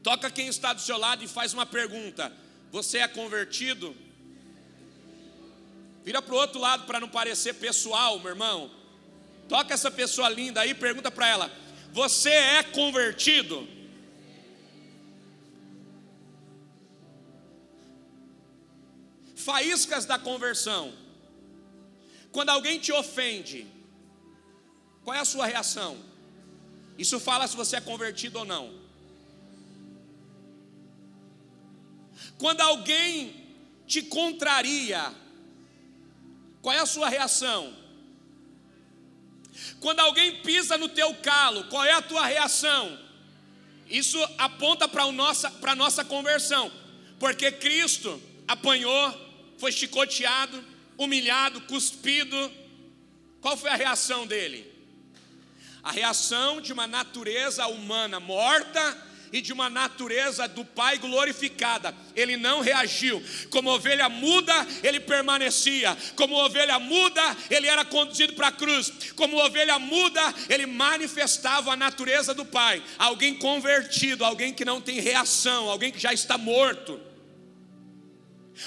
[0.04, 2.32] Toca quem está do seu lado e faz uma pergunta:
[2.72, 3.96] Você é convertido?
[6.04, 8.72] Vira para o outro lado para não parecer pessoal, meu irmão.
[9.48, 11.52] Toca essa pessoa linda aí, pergunta para ela:
[11.92, 13.68] Você é convertido?
[19.46, 20.94] Faíscas da conversão.
[22.32, 23.68] Quando alguém te ofende,
[25.04, 25.98] qual é a sua reação?
[26.98, 28.82] Isso fala se você é convertido ou não.
[32.38, 33.36] Quando alguém
[33.88, 35.14] te contraria,
[36.62, 37.76] qual é a sua reação?
[39.80, 42.98] Quando alguém pisa no teu calo, qual é a tua reação?
[43.88, 46.72] Isso aponta para a nossa, nossa conversão,
[47.20, 49.31] porque Cristo apanhou,
[49.62, 50.64] foi chicoteado,
[50.98, 52.52] humilhado, cuspido.
[53.40, 54.66] Qual foi a reação dele?
[55.84, 61.96] A reação de uma natureza humana morta e de uma natureza do Pai glorificada.
[62.16, 63.24] Ele não reagiu.
[63.52, 65.96] Como ovelha muda, ele permanecia.
[66.16, 68.92] Como ovelha muda, ele era conduzido para a cruz.
[69.16, 72.84] Como ovelha muda, ele manifestava a natureza do Pai.
[72.98, 77.11] Alguém convertido, alguém que não tem reação, alguém que já está morto.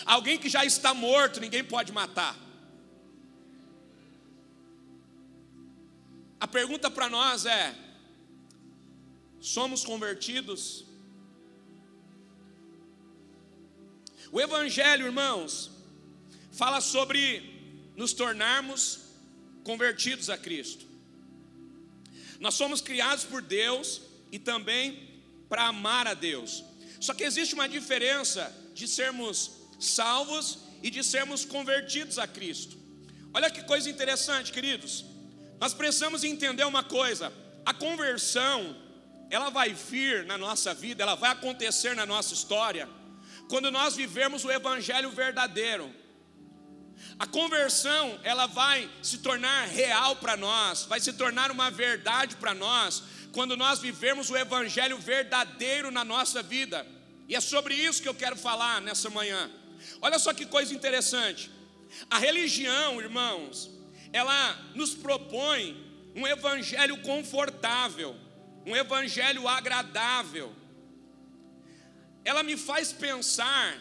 [0.04, 2.36] Alguém que já está morto, ninguém pode matar.
[6.40, 7.74] A pergunta para nós é:
[9.40, 10.84] somos convertidos?
[14.30, 15.70] O Evangelho, irmãos,
[16.52, 17.54] fala sobre
[17.96, 19.00] nos tornarmos
[19.62, 20.84] convertidos a Cristo.
[22.40, 24.02] Nós somos criados por Deus
[24.32, 26.64] e também para amar a Deus.
[27.00, 32.76] Só que existe uma diferença de sermos salvos e de sermos convertidos a Cristo.
[33.32, 35.04] Olha que coisa interessante, queridos.
[35.60, 37.32] Nós precisamos entender uma coisa:
[37.64, 38.76] a conversão,
[39.30, 42.88] ela vai vir na nossa vida, ela vai acontecer na nossa história,
[43.48, 45.92] quando nós vivemos o Evangelho verdadeiro.
[47.18, 52.54] A conversão, ela vai se tornar real para nós, vai se tornar uma verdade para
[52.54, 56.86] nós, quando nós vivemos o Evangelho verdadeiro na nossa vida.
[57.28, 59.50] E é sobre isso que eu quero falar nessa manhã.
[60.00, 61.50] Olha só que coisa interessante.
[62.10, 63.70] A religião, irmãos,
[64.12, 65.76] ela nos propõe
[66.14, 68.16] um evangelho confortável,
[68.66, 70.54] um evangelho agradável.
[72.24, 73.78] Ela me faz pensar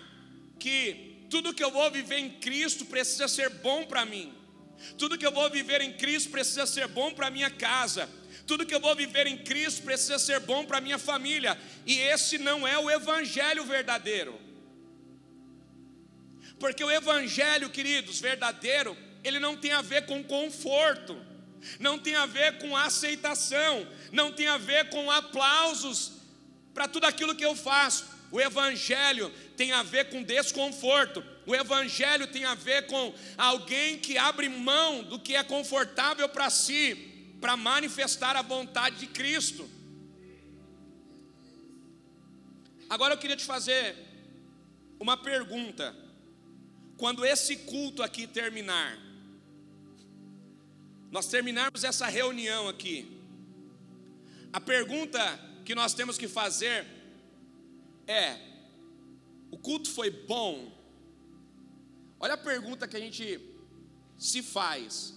[0.59, 4.33] que tudo que eu vou viver em Cristo precisa ser bom para mim.
[4.97, 8.09] Tudo que eu vou viver em Cristo precisa ser bom para minha casa.
[8.45, 11.57] Tudo que eu vou viver em Cristo precisa ser bom para minha família.
[11.85, 14.39] E esse não é o evangelho verdadeiro.
[16.63, 21.13] Porque o evangelho, queridos, verdadeiro, ele não tem a ver com conforto,
[21.77, 26.13] não tem a ver com aceitação, não tem a ver com aplausos
[26.73, 28.05] para tudo aquilo que eu faço.
[28.31, 31.21] O evangelho tem a ver com desconforto.
[31.45, 36.49] O evangelho tem a ver com alguém que abre mão do que é confortável para
[36.49, 39.69] si, para manifestar a vontade de Cristo.
[42.89, 43.97] Agora eu queria te fazer
[44.97, 46.02] uma pergunta
[46.97, 48.97] quando esse culto aqui terminar,
[51.11, 53.21] nós terminarmos essa reunião aqui,
[54.51, 55.21] a pergunta
[55.65, 56.85] que nós temos que fazer
[58.07, 58.37] é:
[59.51, 60.71] o culto foi bom?
[62.19, 63.39] Olha a pergunta que a gente
[64.17, 65.13] se faz.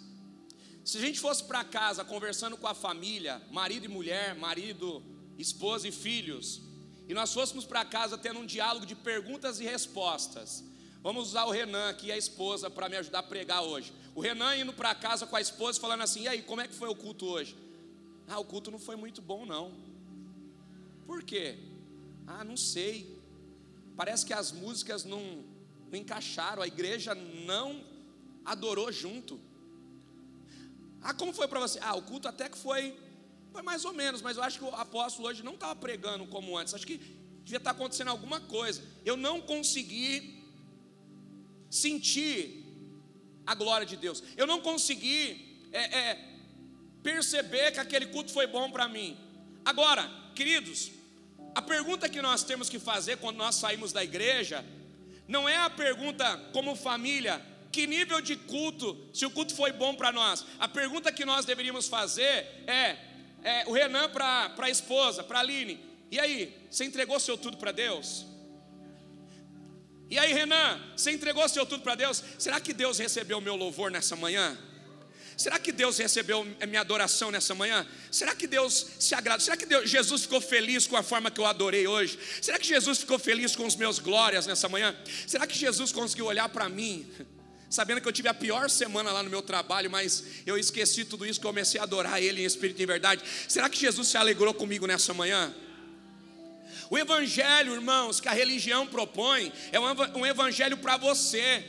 [0.84, 5.02] Se a gente fosse para casa conversando com a família, marido e mulher, marido,
[5.38, 6.62] esposa e filhos,
[7.08, 10.64] e nós fôssemos para casa tendo um diálogo de perguntas e respostas,
[11.06, 13.92] Vamos usar o Renan aqui, a esposa, para me ajudar a pregar hoje.
[14.12, 16.74] O Renan indo para casa com a esposa, falando assim: e aí, como é que
[16.74, 17.56] foi o culto hoje?
[18.26, 19.72] Ah, o culto não foi muito bom, não.
[21.06, 21.60] Por quê?
[22.26, 23.22] Ah, não sei.
[23.96, 25.44] Parece que as músicas não,
[25.92, 27.84] não encaixaram, a igreja não
[28.44, 29.40] adorou junto.
[31.00, 31.78] Ah, como foi para você?
[31.82, 32.98] Ah, o culto até que foi,
[33.52, 36.58] foi mais ou menos, mas eu acho que o apóstolo hoje não estava pregando como
[36.58, 36.74] antes.
[36.74, 36.98] Acho que
[37.44, 38.82] devia estar acontecendo alguma coisa.
[39.04, 40.35] Eu não consegui
[41.70, 42.64] sentir
[43.46, 44.22] a glória de Deus.
[44.36, 46.24] Eu não consegui é, é,
[47.02, 49.16] perceber que aquele culto foi bom para mim.
[49.64, 50.90] Agora, queridos,
[51.54, 54.64] a pergunta que nós temos que fazer quando nós saímos da igreja
[55.28, 59.94] não é a pergunta como família, que nível de culto, se o culto foi bom
[59.94, 60.44] para nós.
[60.58, 62.96] A pergunta que nós deveríamos fazer é,
[63.42, 67.56] é o Renan para a esposa, para a Aline, e aí, você entregou seu tudo
[67.56, 68.26] para Deus?
[70.08, 72.22] E aí, Renan, você entregou seu tudo para Deus?
[72.38, 74.56] Será que Deus recebeu o meu louvor nessa manhã?
[75.36, 77.86] Será que Deus recebeu a minha adoração nessa manhã?
[78.10, 79.44] Será que Deus se agradou?
[79.44, 82.18] Será que Deus, Jesus ficou feliz com a forma que eu adorei hoje?
[82.40, 84.96] Será que Jesus ficou feliz com os meus glórias nessa manhã?
[85.26, 87.06] Será que Jesus conseguiu olhar para mim,
[87.68, 91.26] sabendo que eu tive a pior semana lá no meu trabalho, mas eu esqueci tudo
[91.26, 93.22] isso, comecei a adorar Ele em espírito e verdade?
[93.46, 95.54] Será que Jesus se alegrou comigo nessa manhã?
[96.90, 101.64] O evangelho, irmãos, que a religião propõe, é um evangelho para você,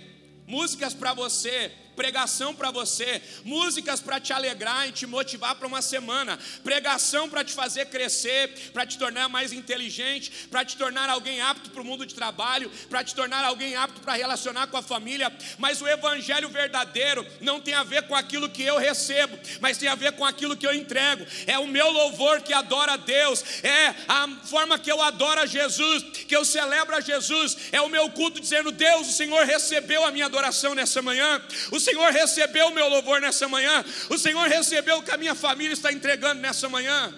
[0.45, 5.81] músicas para você, pregação para você, músicas para te alegrar e te motivar para uma
[5.81, 11.41] semana, pregação para te fazer crescer, para te tornar mais inteligente, para te tornar alguém
[11.41, 14.83] apto para o mundo de trabalho, para te tornar alguém apto para relacionar com a
[14.83, 15.35] família.
[15.57, 19.89] Mas o evangelho verdadeiro não tem a ver com aquilo que eu recebo, mas tem
[19.89, 21.25] a ver com aquilo que eu entrego.
[21.47, 25.47] É o meu louvor que adora a Deus, é a forma que eu adoro a
[25.47, 30.05] Jesus, que eu celebro a Jesus, é o meu culto dizendo: Deus, o Senhor recebeu
[30.05, 31.41] a minha adoração nessa manhã.
[31.71, 35.35] O Senhor recebeu o meu louvor nessa manhã, o Senhor recebeu o que a minha
[35.35, 37.13] família está entregando nessa manhã.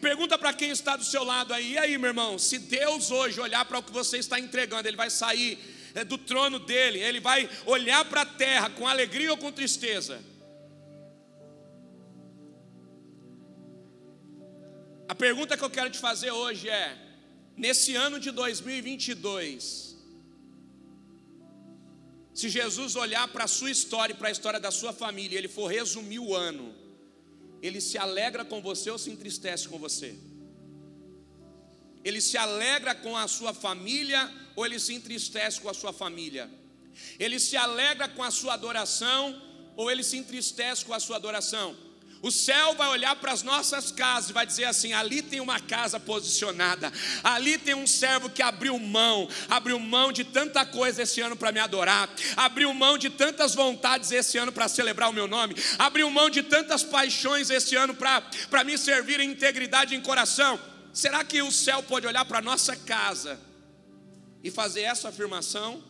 [0.00, 3.40] Pergunta para quem está do seu lado aí, e aí, meu irmão, se Deus hoje
[3.40, 5.58] olhar para o que você está entregando, Ele vai sair
[5.94, 10.20] é, do trono dele, Ele vai olhar para a terra com alegria ou com tristeza?
[15.08, 16.96] A pergunta que eu quero te fazer hoje é:
[17.56, 19.87] nesse ano de 2022,
[22.38, 25.48] se Jesus olhar para a sua história e para a história da sua família, ele
[25.48, 26.72] for resumir o ano,
[27.60, 30.10] ele se alegra com você ou se entristece com você?
[32.04, 34.20] Ele se alegra com a sua família
[34.54, 36.48] ou ele se entristece com a sua família?
[37.18, 39.22] Ele se alegra com a sua adoração
[39.76, 41.76] ou ele se entristece com a sua adoração?
[42.20, 45.60] O céu vai olhar para as nossas casas e vai dizer assim: ali tem uma
[45.60, 46.92] casa posicionada,
[47.22, 51.52] ali tem um servo que abriu mão, abriu mão de tanta coisa esse ano para
[51.52, 56.10] me adorar, abriu mão de tantas vontades esse ano para celebrar o meu nome, abriu
[56.10, 60.58] mão de tantas paixões esse ano para me servir em integridade em coração.
[60.92, 63.38] Será que o céu pode olhar para a nossa casa
[64.42, 65.84] e fazer essa afirmação?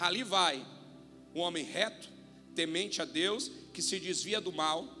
[0.00, 0.66] Ali vai
[1.32, 2.08] um homem reto,
[2.56, 4.97] temente a Deus, que se desvia do mal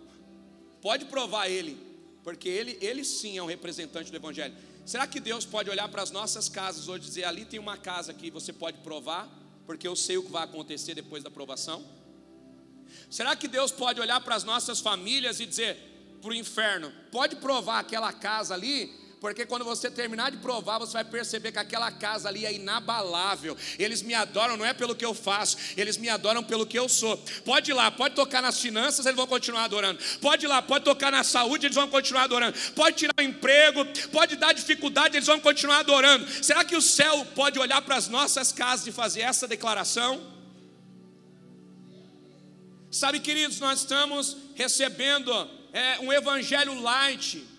[0.88, 1.78] Pode provar ele,
[2.24, 4.56] porque ele, ele sim é um representante do Evangelho.
[4.86, 7.76] Será que Deus pode olhar para as nossas casas hoje e dizer: ali tem uma
[7.76, 9.28] casa que você pode provar,
[9.66, 11.84] porque eu sei o que vai acontecer depois da provação?
[13.10, 15.76] Será que Deus pode olhar para as nossas famílias e dizer
[16.22, 18.90] para o inferno: pode provar aquela casa ali,
[19.20, 23.56] porque quando você terminar de provar, você vai perceber que aquela casa ali é inabalável.
[23.78, 26.88] Eles me adoram não é pelo que eu faço, eles me adoram pelo que eu
[26.88, 27.16] sou.
[27.44, 29.98] Pode ir lá, pode tocar nas finanças, eles vão continuar adorando.
[30.20, 32.56] Pode ir lá, pode tocar na saúde, eles vão continuar adorando.
[32.74, 36.28] Pode tirar o emprego, pode dar dificuldade, eles vão continuar adorando.
[36.42, 40.38] Será que o céu pode olhar para as nossas casas e fazer essa declaração?
[42.90, 45.30] Sabe, queridos, nós estamos recebendo
[45.72, 47.57] é, um evangelho light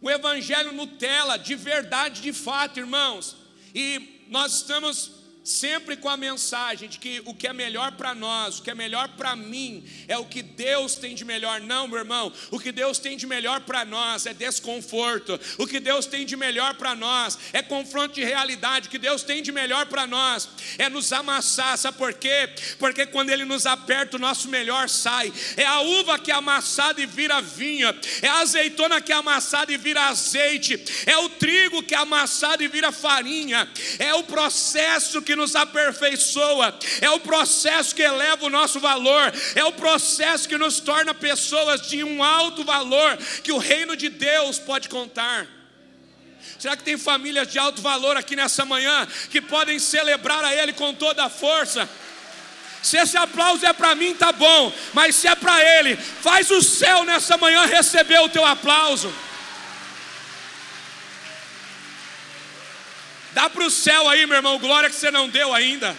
[0.00, 3.36] o evangelho Nutella, de verdade, de fato, irmãos.
[3.74, 8.58] E nós estamos sempre com a mensagem de que o que é melhor para nós,
[8.58, 11.60] o que é melhor para mim, é o que Deus tem de melhor.
[11.60, 15.80] Não, meu irmão, o que Deus tem de melhor para nós é desconforto, o que
[15.80, 19.50] Deus tem de melhor para nós é confronto de realidade, o que Deus tem de
[19.50, 22.50] melhor para nós é nos amassar, sabe por quê?
[22.78, 25.32] Porque quando Ele nos aperta, o nosso melhor sai.
[25.56, 29.72] É a uva que é amassada e vira vinha, é a azeitona que é amassada
[29.72, 33.68] e vira azeite, é o trigo que é amassado e vira farinha,
[33.98, 39.64] é o processo que nos aperfeiçoa, é o processo que eleva o nosso valor, é
[39.64, 44.58] o processo que nos torna pessoas de um alto valor que o reino de Deus
[44.58, 45.46] pode contar.
[46.58, 50.72] Será que tem famílias de alto valor aqui nessa manhã que podem celebrar a Ele
[50.72, 51.88] com toda a força?
[52.82, 56.62] Se esse aplauso é para mim, tá bom, mas se é para Ele, faz o
[56.62, 59.12] céu nessa manhã receber o teu aplauso.
[63.32, 65.96] Dá para o céu aí, meu irmão, glória que você não deu ainda.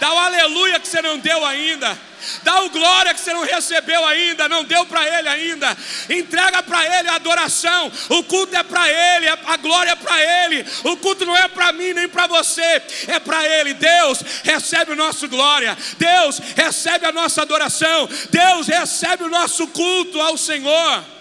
[0.00, 1.96] Dá o aleluia que você não deu ainda.
[2.42, 5.76] Dá o glória que você não recebeu ainda, não deu para Ele ainda.
[6.08, 7.92] Entrega para Ele a adoração.
[8.08, 10.64] O culto é para Ele, a glória é para Ele.
[10.84, 13.74] O culto não é para mim nem para você, é para Ele.
[13.74, 15.76] Deus recebe o nosso glória.
[15.98, 18.08] Deus recebe a nossa adoração.
[18.30, 21.13] Deus recebe o nosso culto ao Senhor.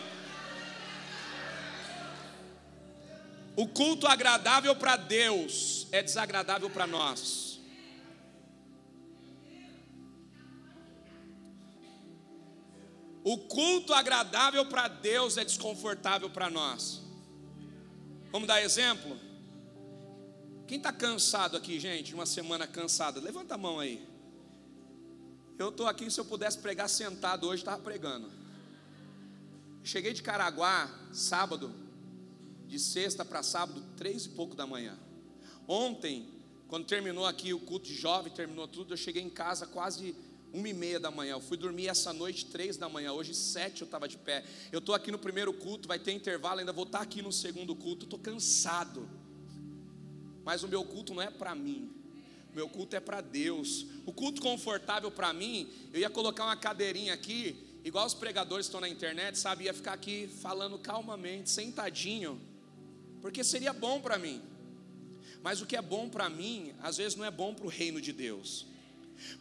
[3.55, 7.59] O culto agradável para Deus é desagradável para nós.
[13.23, 17.01] O culto agradável para Deus é desconfortável para nós.
[18.31, 19.17] Vamos dar exemplo?
[20.67, 23.21] Quem está cansado aqui, gente, uma semana cansada?
[23.21, 24.05] Levanta a mão aí.
[25.57, 28.29] Eu estou aqui, se eu pudesse pregar sentado hoje, estava pregando.
[29.83, 31.82] Cheguei de Caraguá, sábado,
[32.73, 34.97] de sexta para sábado, três e pouco da manhã.
[35.67, 36.27] Ontem,
[36.67, 40.15] quando terminou aqui o culto de jovem, terminou tudo, eu cheguei em casa quase
[40.51, 41.33] uma e meia da manhã.
[41.33, 43.13] Eu fui dormir essa noite três da manhã.
[43.13, 44.43] Hoje sete eu estava de pé.
[44.71, 47.31] Eu estou aqui no primeiro culto, vai ter intervalo, ainda vou estar tá aqui no
[47.31, 48.05] segundo culto.
[48.05, 49.07] Estou cansado.
[50.43, 51.91] Mas o meu culto não é para mim.
[52.51, 53.85] O meu culto é para Deus.
[54.03, 58.81] O culto confortável para mim, eu ia colocar uma cadeirinha aqui, igual os pregadores estão
[58.81, 59.65] na internet, sabe?
[59.65, 62.41] Ia ficar aqui falando calmamente, sentadinho,
[63.23, 64.41] porque seria bom para mim.
[65.41, 68.01] Mas o que é bom para mim, às vezes não é bom para o reino
[68.01, 68.67] de Deus.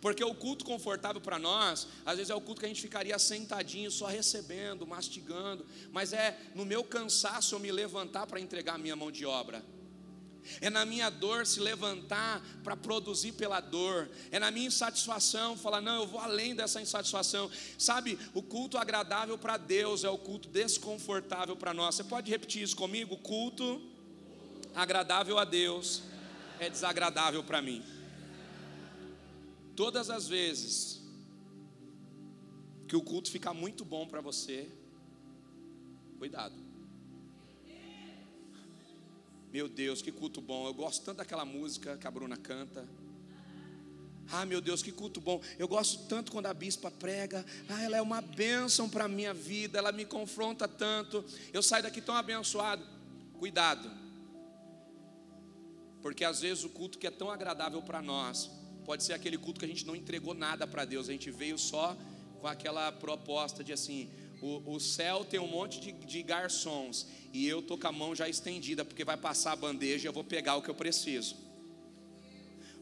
[0.00, 3.18] Porque o culto confortável para nós, às vezes é o culto que a gente ficaria
[3.18, 8.78] sentadinho, só recebendo, mastigando, mas é no meu cansaço eu me levantar para entregar a
[8.78, 9.64] minha mão de obra.
[10.60, 14.10] É na minha dor se levantar para produzir pela dor.
[14.30, 17.50] É na minha insatisfação falar, não, eu vou além dessa insatisfação.
[17.78, 21.94] Sabe, o culto agradável para Deus é o culto desconfortável para nós.
[21.94, 23.16] Você pode repetir isso comigo?
[23.16, 23.80] Culto
[24.74, 26.02] agradável a Deus
[26.58, 27.82] é desagradável para mim.
[29.74, 31.02] Todas as vezes
[32.86, 34.70] que o culto fica muito bom para você,
[36.18, 36.61] cuidado.
[39.52, 40.66] Meu Deus, que culto bom.
[40.66, 42.88] Eu gosto tanto daquela música que a Bruna canta.
[44.30, 45.40] Ah, meu Deus, que culto bom.
[45.58, 47.44] Eu gosto tanto quando a bispa prega.
[47.68, 49.78] Ah, ela é uma bênção para a minha vida.
[49.78, 51.24] Ela me confronta tanto.
[51.52, 52.84] Eu saio daqui tão abençoado.
[53.38, 53.90] Cuidado.
[56.00, 58.50] Porque às vezes o culto que é tão agradável para nós
[58.84, 61.56] Pode ser aquele culto que a gente não entregou nada para Deus, a gente veio
[61.56, 61.96] só
[62.40, 64.10] com aquela proposta de assim:
[64.42, 68.12] o, o céu tem um monte de, de garçons e eu tô com a mão
[68.12, 71.36] já estendida, porque vai passar a bandeja e eu vou pegar o que eu preciso.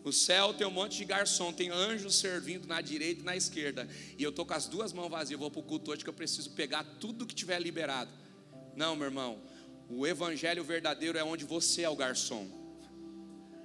[0.02, 3.86] O céu tem um monte de garçom, tem anjos servindo na direita e na esquerda.
[4.18, 6.14] E eu estou com as duas mãos vazias, vou para o culto hoje que eu
[6.14, 8.10] preciso pegar tudo que tiver liberado.
[8.74, 9.42] Não, meu irmão,
[9.90, 12.48] o evangelho verdadeiro é onde você é o garçom.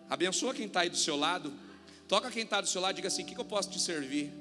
[0.09, 1.53] Abençoa quem está aí do seu lado.
[2.09, 3.79] Toca quem está do seu lado e diga assim: o que, que eu posso te
[3.79, 4.33] servir?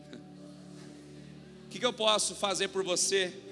[1.67, 3.44] O que, que eu posso fazer por você?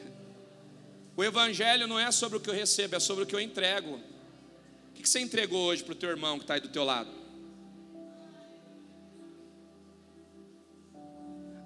[1.16, 4.00] O Evangelho não é sobre o que eu recebo, é sobre o que eu entrego.
[4.90, 7.10] O que, você entregou hoje para o teu irmão que está aí do teu lado?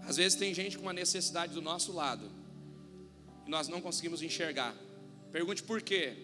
[0.02, 2.30] Às vezes tem gente com uma necessidade do nosso lado
[3.46, 4.74] e nós não conseguimos enxergar.
[5.32, 6.14] Pergunte por quê?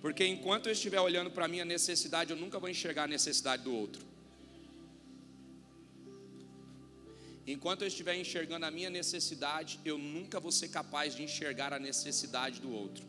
[0.00, 3.64] Porque enquanto eu estiver olhando para a minha necessidade, eu nunca vou enxergar a necessidade
[3.64, 4.13] do outro.
[7.46, 11.78] Enquanto eu estiver enxergando a minha necessidade, eu nunca vou ser capaz de enxergar a
[11.78, 13.04] necessidade do outro.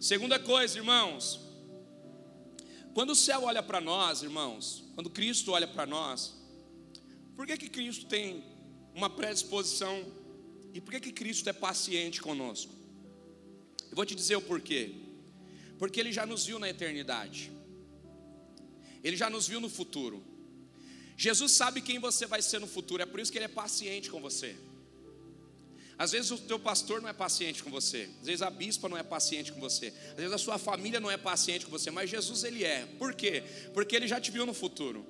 [0.00, 1.40] Segunda coisa, irmãos,
[2.94, 6.34] quando o céu olha para nós, irmãos, quando Cristo olha para nós,
[7.34, 8.44] por que que Cristo tem
[8.94, 10.04] uma predisposição
[10.72, 12.72] e por que que Cristo é paciente conosco?
[13.90, 14.94] Eu vou te dizer o porquê.
[15.78, 17.50] Porque ele já nos viu na eternidade.
[19.02, 20.22] Ele já nos viu no futuro.
[21.16, 24.10] Jesus sabe quem você vai ser no futuro, é por isso que ele é paciente
[24.10, 24.56] com você.
[25.98, 28.96] Às vezes o teu pastor não é paciente com você, às vezes a bispa não
[28.96, 32.10] é paciente com você, às vezes a sua família não é paciente com você, mas
[32.10, 32.86] Jesus ele é.
[32.98, 33.44] Por quê?
[33.72, 35.06] Porque ele já te viu no futuro.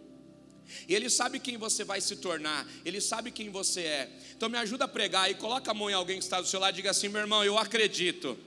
[0.88, 4.10] E ele sabe quem você vai se tornar, ele sabe quem você é.
[4.36, 6.60] Então me ajuda a pregar e coloca a mão em alguém que está do seu
[6.60, 8.38] lado e diga assim: "Meu irmão, eu acredito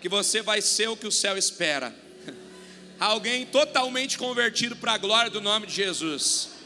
[0.00, 1.94] que você vai ser o que o céu espera".
[2.98, 6.59] Alguém totalmente convertido para a glória do nome de Jesus.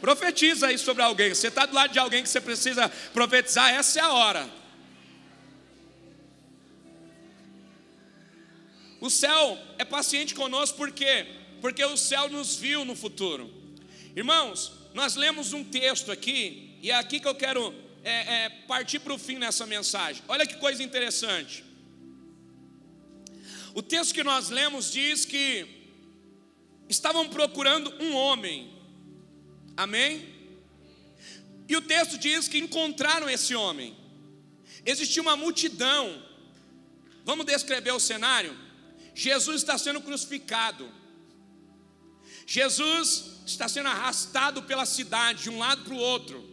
[0.00, 1.34] Profetiza aí sobre alguém.
[1.34, 4.50] Você está do lado de alguém que você precisa profetizar, essa é a hora.
[9.00, 11.26] O céu é paciente conosco por quê?
[11.60, 13.50] Porque o céu nos viu no futuro.
[14.14, 18.98] Irmãos, nós lemos um texto aqui, e é aqui que eu quero é, é, partir
[18.98, 20.22] para o fim nessa mensagem.
[20.28, 21.64] Olha que coisa interessante.
[23.74, 25.66] O texto que nós lemos diz que
[26.88, 28.79] estavam procurando um homem
[29.76, 30.40] Amém?
[31.68, 33.96] E o texto diz que encontraram esse homem.
[34.84, 36.22] Existia uma multidão.
[37.24, 38.56] Vamos descrever o cenário?
[39.14, 40.90] Jesus está sendo crucificado.
[42.46, 46.44] Jesus está sendo arrastado pela cidade de um lado para o outro.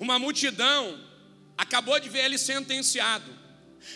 [0.00, 0.98] Uma multidão
[1.56, 3.30] acabou de ver ele sentenciado.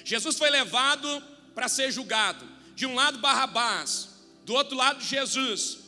[0.04, 1.22] Jesus foi levado
[1.54, 2.46] para ser julgado.
[2.74, 4.08] De um lado Barrabás,
[4.44, 5.78] do outro lado Jesus.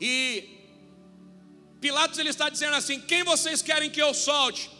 [0.00, 0.55] E
[1.80, 4.70] Pilatos ele está dizendo assim: quem vocês querem que eu solte?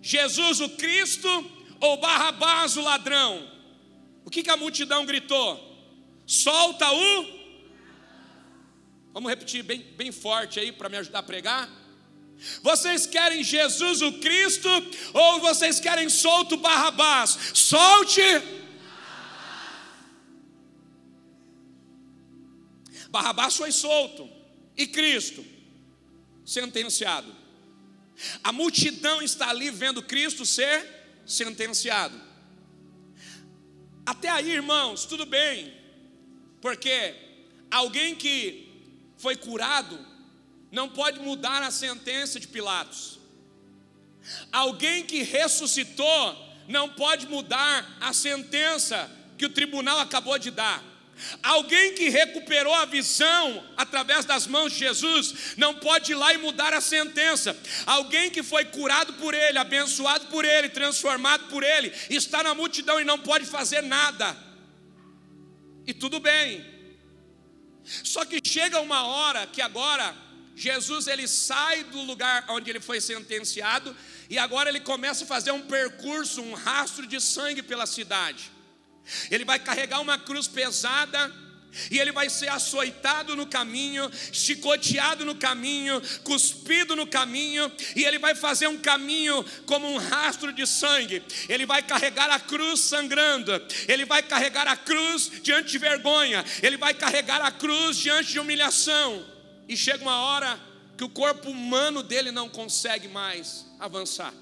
[0.00, 1.28] Jesus o Cristo
[1.80, 3.48] ou Barrabás o ladrão?
[4.24, 5.60] O que, que a multidão gritou?
[6.26, 7.42] Solta o.
[9.12, 11.68] Vamos repetir bem, bem forte aí para me ajudar a pregar?
[12.62, 14.68] Vocês querem Jesus o Cristo
[15.12, 17.38] ou vocês querem solto Barrabás?
[17.54, 18.20] Solte!
[23.10, 24.28] Barrabás foi solto
[24.76, 25.51] e Cristo
[26.44, 27.34] sentenciado.
[28.42, 30.84] A multidão está ali vendo Cristo ser
[31.24, 32.20] sentenciado.
[34.04, 35.72] Até aí, irmãos, tudo bem,
[36.60, 37.14] porque
[37.70, 38.68] alguém que
[39.16, 39.98] foi curado
[40.70, 43.20] não pode mudar a sentença de Pilatos.
[44.50, 46.36] Alguém que ressuscitou
[46.68, 50.91] não pode mudar a sentença que o tribunal acabou de dar.
[51.42, 56.38] Alguém que recuperou a visão através das mãos de Jesus não pode ir lá e
[56.38, 57.56] mudar a sentença.
[57.86, 63.00] Alguém que foi curado por Ele, abençoado por Ele, transformado por Ele, está na multidão
[63.00, 64.36] e não pode fazer nada.
[65.86, 66.64] E tudo bem.
[67.84, 70.14] Só que chega uma hora que agora
[70.54, 73.96] Jesus ele sai do lugar onde ele foi sentenciado
[74.28, 78.50] e agora ele começa a fazer um percurso, um rastro de sangue pela cidade.
[79.30, 81.32] Ele vai carregar uma cruz pesada,
[81.90, 88.18] e ele vai ser açoitado no caminho, chicoteado no caminho, cuspido no caminho, e ele
[88.18, 91.22] vai fazer um caminho como um rastro de sangue.
[91.48, 93.52] Ele vai carregar a cruz sangrando,
[93.88, 98.38] ele vai carregar a cruz diante de vergonha, ele vai carregar a cruz diante de
[98.38, 99.24] humilhação.
[99.68, 100.60] E chega uma hora
[100.98, 104.34] que o corpo humano dele não consegue mais avançar.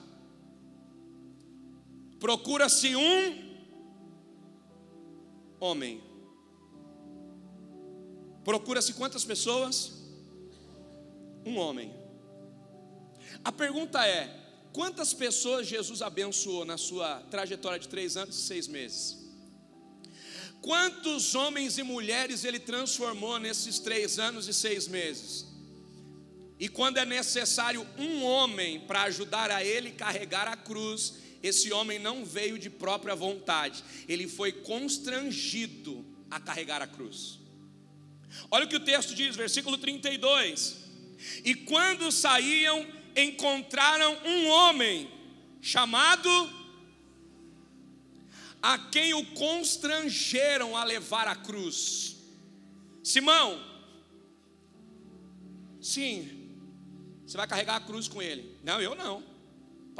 [2.18, 3.49] Procura-se um
[5.60, 6.02] homem.
[8.42, 9.92] Procura-se quantas pessoas?
[11.44, 11.94] Um homem.
[13.44, 14.34] A pergunta é:
[14.72, 19.18] quantas pessoas Jesus abençoou na sua trajetória de três anos e seis meses?
[20.62, 25.46] Quantos homens e mulheres ele transformou nesses três anos e seis meses?
[26.58, 31.98] E quando é necessário um homem para ajudar a ele carregar a cruz, esse homem
[31.98, 37.38] não veio de própria vontade, ele foi constrangido a carregar a cruz.
[38.50, 40.76] Olha o que o texto diz, versículo 32.
[41.44, 42.86] E quando saíam,
[43.16, 45.10] encontraram um homem
[45.60, 46.30] chamado
[48.62, 52.16] a quem o constrangeram a levar a cruz.
[53.02, 53.58] Simão,
[55.80, 56.40] sim,
[57.26, 58.58] você vai carregar a cruz com ele.
[58.62, 59.29] Não, eu não.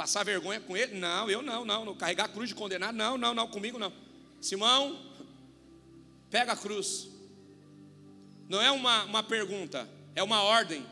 [0.01, 0.97] Passar vergonha com ele?
[0.97, 1.85] Não, eu não, não.
[1.85, 1.95] não.
[1.95, 2.91] Carregar a cruz de condenar?
[2.91, 3.93] Não, não, não, comigo não.
[4.41, 4.99] Simão,
[6.27, 7.07] pega a cruz.
[8.49, 10.83] Não é uma, uma pergunta, é uma ordem.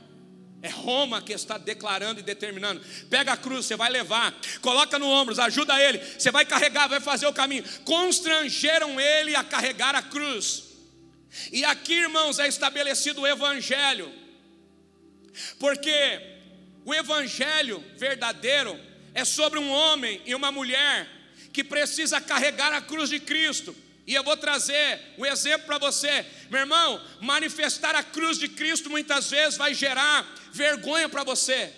[0.62, 2.86] É Roma que está declarando e determinando.
[3.10, 4.32] Pega a cruz, você vai levar,
[4.62, 7.64] coloca no ombros, ajuda ele, você vai carregar, vai fazer o caminho.
[7.86, 10.66] Constrangeram ele a carregar a cruz.
[11.52, 14.14] E aqui, irmãos, é estabelecido o evangelho.
[15.58, 16.22] Porque
[16.86, 21.08] o evangelho verdadeiro é sobre um homem e uma mulher
[21.52, 23.76] que precisa carregar a cruz de Cristo.
[24.06, 27.00] E eu vou trazer um exemplo para você, meu irmão.
[27.22, 31.72] Manifestar a cruz de Cristo muitas vezes vai gerar vergonha para você.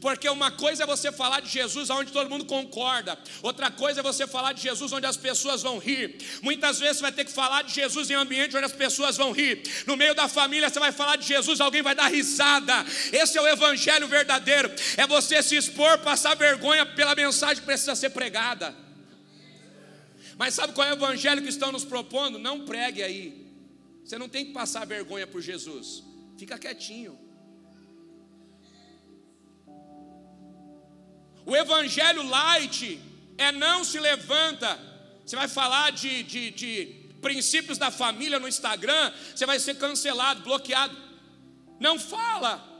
[0.00, 4.02] Porque uma coisa é você falar de Jesus onde todo mundo concorda, outra coisa é
[4.02, 6.16] você falar de Jesus onde as pessoas vão rir.
[6.42, 9.32] Muitas vezes você vai ter que falar de Jesus em ambiente onde as pessoas vão
[9.32, 9.62] rir.
[9.86, 12.84] No meio da família você vai falar de Jesus, alguém vai dar risada.
[13.12, 14.70] Esse é o evangelho verdadeiro.
[14.96, 18.74] É você se expor, passar vergonha pela mensagem que precisa ser pregada.
[20.36, 22.38] Mas sabe qual é o evangelho que estão nos propondo?
[22.38, 23.46] Não pregue aí.
[24.04, 26.04] Você não tem que passar vergonha por Jesus.
[26.38, 27.25] Fica quietinho.
[31.46, 33.00] O evangelho light
[33.38, 34.78] é não se levanta.
[35.24, 40.42] Você vai falar de, de, de princípios da família no Instagram, você vai ser cancelado,
[40.42, 40.96] bloqueado.
[41.80, 42.75] Não fala.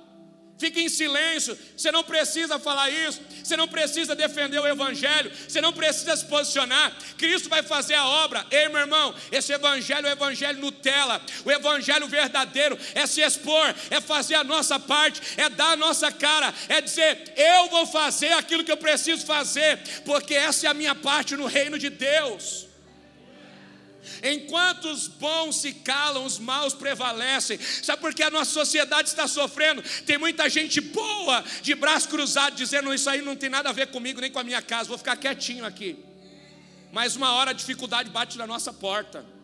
[0.58, 5.60] Fique em silêncio, você não precisa falar isso, você não precisa defender o Evangelho, você
[5.60, 6.96] não precisa se posicionar.
[7.18, 8.46] Cristo vai fazer a obra.
[8.50, 13.74] Ei, meu irmão, esse Evangelho é o Evangelho Nutella, o Evangelho verdadeiro é se expor,
[13.90, 18.32] é fazer a nossa parte, é dar a nossa cara, é dizer: eu vou fazer
[18.32, 22.65] aquilo que eu preciso fazer, porque essa é a minha parte no reino de Deus.
[24.22, 27.58] Enquanto os bons se calam, os maus prevalecem.
[27.58, 29.82] Sabe por que a nossa sociedade está sofrendo?
[30.04, 33.88] Tem muita gente boa de braço cruzado dizendo isso aí não tem nada a ver
[33.88, 35.96] comigo nem com a minha casa, vou ficar quietinho aqui.
[36.92, 39.35] Mas uma hora a dificuldade bate na nossa porta.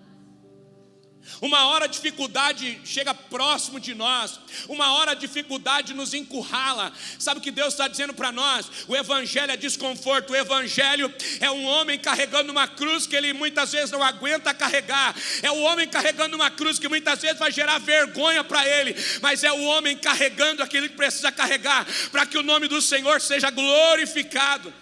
[1.40, 6.92] Uma hora a dificuldade chega próximo de nós, uma hora a dificuldade nos encurrala.
[7.18, 8.66] Sabe o que Deus está dizendo para nós?
[8.88, 13.72] O Evangelho é desconforto, o Evangelho é um homem carregando uma cruz que ele muitas
[13.72, 17.78] vezes não aguenta carregar, é o homem carregando uma cruz que muitas vezes vai gerar
[17.78, 22.42] vergonha para ele, mas é o homem carregando aquilo que precisa carregar, para que o
[22.42, 24.72] nome do Senhor seja glorificado.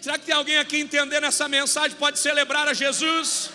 [0.00, 1.96] Será que tem alguém aqui entendendo essa mensagem?
[1.96, 3.50] Pode celebrar a Jesus?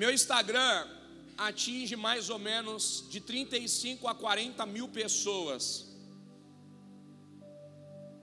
[0.00, 0.88] Meu Instagram
[1.36, 5.64] atinge mais ou menos de 35 a 40 mil pessoas.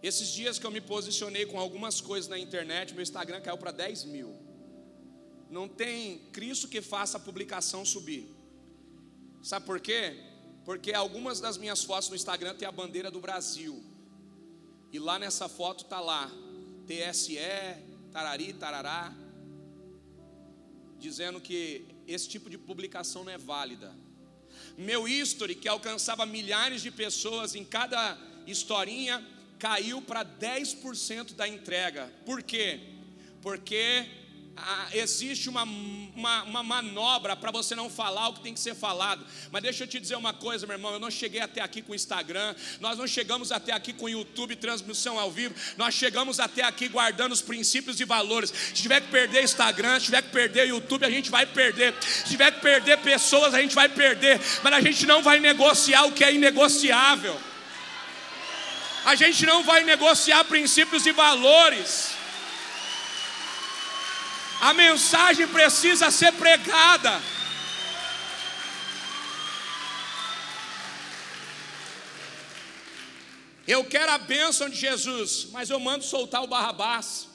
[0.02, 3.70] Esses dias que eu me posicionei com algumas coisas na internet, meu Instagram caiu para
[3.70, 4.36] 10 mil.
[5.52, 8.26] Não tem Cristo que faça a publicação subir.
[9.44, 10.18] Sabe por quê?
[10.66, 13.84] Porque algumas das minhas fotos no Instagram tem a bandeira do Brasil.
[14.92, 16.32] E lá nessa foto tá lá
[16.88, 17.38] TSE,
[18.12, 19.27] tarari, tarará
[21.00, 23.94] dizendo que esse tipo de publicação não é válida.
[24.78, 29.26] Meu history, que alcançava milhares de pessoas em cada historinha,
[29.60, 32.12] caiu para 10% da entrega.
[32.26, 32.80] Por quê?
[33.42, 34.06] Porque
[34.60, 38.76] ah, existe uma, uma, uma manobra para você não falar o que tem que ser
[38.76, 39.26] falado.
[39.52, 40.94] Mas deixa eu te dizer uma coisa, meu irmão.
[40.94, 45.20] Eu não cheguei até aqui com Instagram, nós não chegamos até aqui com YouTube, transmissão
[45.20, 48.50] ao vivo, nós chegamos até aqui guardando os princípios e valores.
[48.50, 51.94] Se tiver que perder Instagram, se tiver que perder YouTube, a gente vai perder.
[52.02, 54.42] Se tiver que perder pessoas, a gente vai perder.
[54.64, 57.40] Mas a gente não vai negociar o que é inegociável.
[59.06, 62.17] A gente não vai negociar princípios e valores.
[64.60, 67.22] A mensagem precisa ser pregada.
[73.68, 77.28] Eu quero a bênção de Jesus, mas eu mando soltar o Barrabás.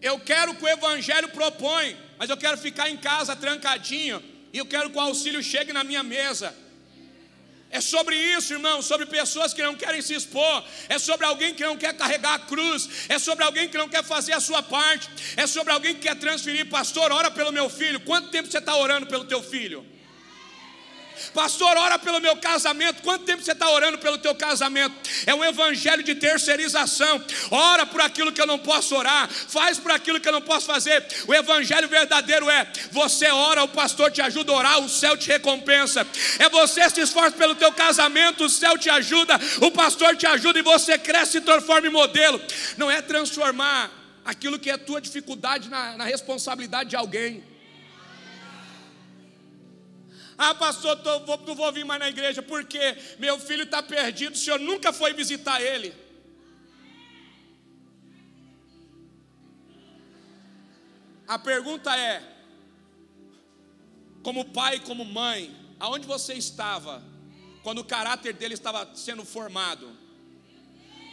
[0.00, 4.64] Eu quero que o Evangelho propõe, mas eu quero ficar em casa trancadinho, e eu
[4.64, 6.54] quero que o auxílio chegue na minha mesa.
[7.70, 11.64] É sobre isso, irmão, sobre pessoas que não querem se expor, é sobre alguém que
[11.64, 15.08] não quer carregar a cruz, é sobre alguém que não quer fazer a sua parte,
[15.36, 18.00] é sobre alguém que quer transferir, pastor, ora pelo meu filho.
[18.00, 19.84] Quanto tempo você está orando pelo teu filho?
[21.32, 23.02] Pastor, ora pelo meu casamento.
[23.02, 24.94] Quanto tempo você está orando pelo teu casamento?
[25.26, 27.22] É um evangelho de terceirização.
[27.50, 30.66] Ora por aquilo que eu não posso orar, faz por aquilo que eu não posso
[30.66, 31.06] fazer.
[31.26, 35.28] O evangelho verdadeiro é: você ora, o pastor te ajuda a orar, o céu te
[35.28, 36.06] recompensa.
[36.38, 40.58] É você se esforça pelo teu casamento, o céu te ajuda, o pastor te ajuda
[40.58, 42.40] e você cresce e transforma em modelo.
[42.76, 43.90] Não é transformar
[44.24, 47.55] aquilo que é tua dificuldade na, na responsabilidade de alguém.
[50.38, 52.78] Ah, pastor, tô, vou, não vou vir mais na igreja porque
[53.18, 55.94] meu filho está perdido, o senhor nunca foi visitar ele.
[61.26, 62.22] A pergunta é:
[64.22, 67.02] como pai, como mãe, aonde você estava
[67.62, 70.05] quando o caráter dele estava sendo formado?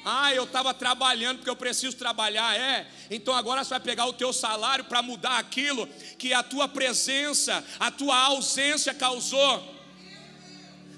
[0.06, 2.56] Ah, eu estava trabalhando porque eu preciso trabalhar.
[2.60, 5.88] É, então agora você vai pegar o teu salário para mudar aquilo
[6.18, 9.74] que a tua presença, a tua ausência causou.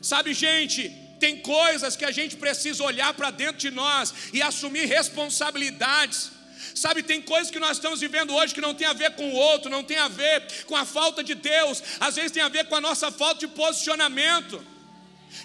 [0.01, 0.89] Sabe, gente,
[1.19, 6.31] tem coisas que a gente precisa olhar para dentro de nós e assumir responsabilidades.
[6.73, 9.35] Sabe, tem coisas que nós estamos vivendo hoje que não tem a ver com o
[9.35, 12.65] outro, não tem a ver com a falta de Deus, às vezes tem a ver
[12.65, 14.74] com a nossa falta de posicionamento.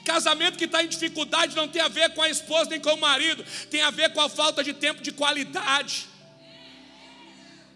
[0.04, 3.00] Casamento que está em dificuldade não tem a ver com a esposa nem com o
[3.00, 6.10] marido, tem a ver com a falta de tempo de qualidade.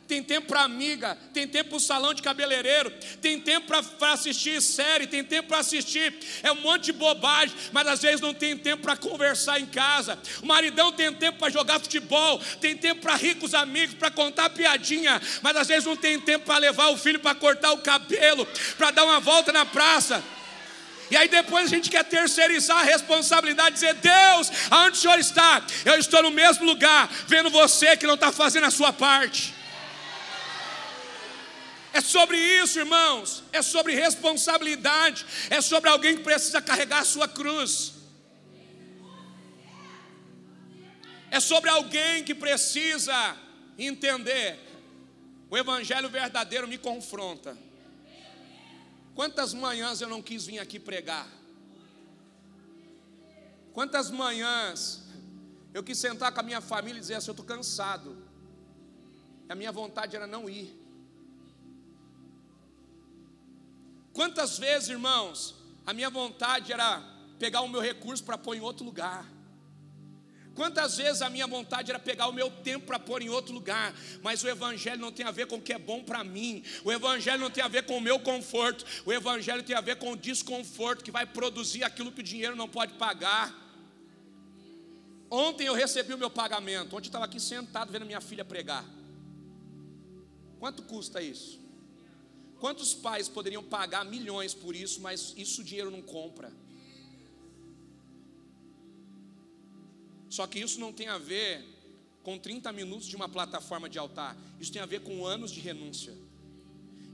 [0.06, 2.90] Tem tempo para amiga, tem tempo para o salão de cabeleireiro,
[3.22, 3.66] tem tempo
[3.98, 8.20] para assistir série, tem tempo para assistir, é um monte de bobagem, mas às vezes
[8.20, 10.18] não tem tempo para conversar em casa.
[10.42, 14.10] O maridão tem tempo para jogar futebol, tem tempo para rir com os amigos, para
[14.10, 17.78] contar piadinha, mas às vezes não tem tempo para levar o filho para cortar o
[17.78, 18.46] cabelo,
[18.76, 20.22] para dar uma volta na praça.
[21.11, 25.62] E aí depois a gente quer terceirizar a responsabilidade, dizer: Deus, aonde o Senhor está?
[25.84, 29.55] Eu estou no mesmo lugar, vendo você que não está fazendo a sua parte.
[31.92, 33.44] É sobre isso, irmãos.
[33.52, 35.24] É sobre responsabilidade.
[35.48, 37.92] É sobre alguém que precisa carregar a sua cruz.
[41.30, 43.36] É sobre alguém que precisa
[43.78, 44.59] entender.
[45.48, 47.57] O Evangelho verdadeiro me confronta.
[49.14, 51.28] Quantas manhãs eu não quis vir aqui pregar?
[53.72, 55.04] Quantas manhãs
[55.72, 58.24] eu quis sentar com a minha família e dizer assim: eu estou cansado.
[59.48, 60.80] A minha vontade era não ir.
[64.12, 67.02] Quantas vezes, irmãos, a minha vontade era
[67.38, 69.34] pegar o meu recurso para pôr em outro lugar.
[70.55, 73.92] Quantas vezes a minha vontade era pegar o meu tempo para pôr em outro lugar,
[74.22, 76.92] mas o Evangelho não tem a ver com o que é bom para mim, o
[76.92, 80.12] Evangelho não tem a ver com o meu conforto, o Evangelho tem a ver com
[80.12, 83.52] o desconforto que vai produzir aquilo que o dinheiro não pode pagar.
[85.28, 88.84] Ontem eu recebi o meu pagamento, ontem eu estava aqui sentado vendo minha filha pregar.
[90.61, 91.61] Quanto custa isso?
[92.61, 96.52] Quantos pais poderiam pagar milhões por isso, mas isso o dinheiro não compra?
[100.37, 101.64] Só que isso não tem a ver
[102.22, 104.37] com 30 minutos de uma plataforma de altar.
[104.61, 106.14] Isso tem a ver com anos de renúncia.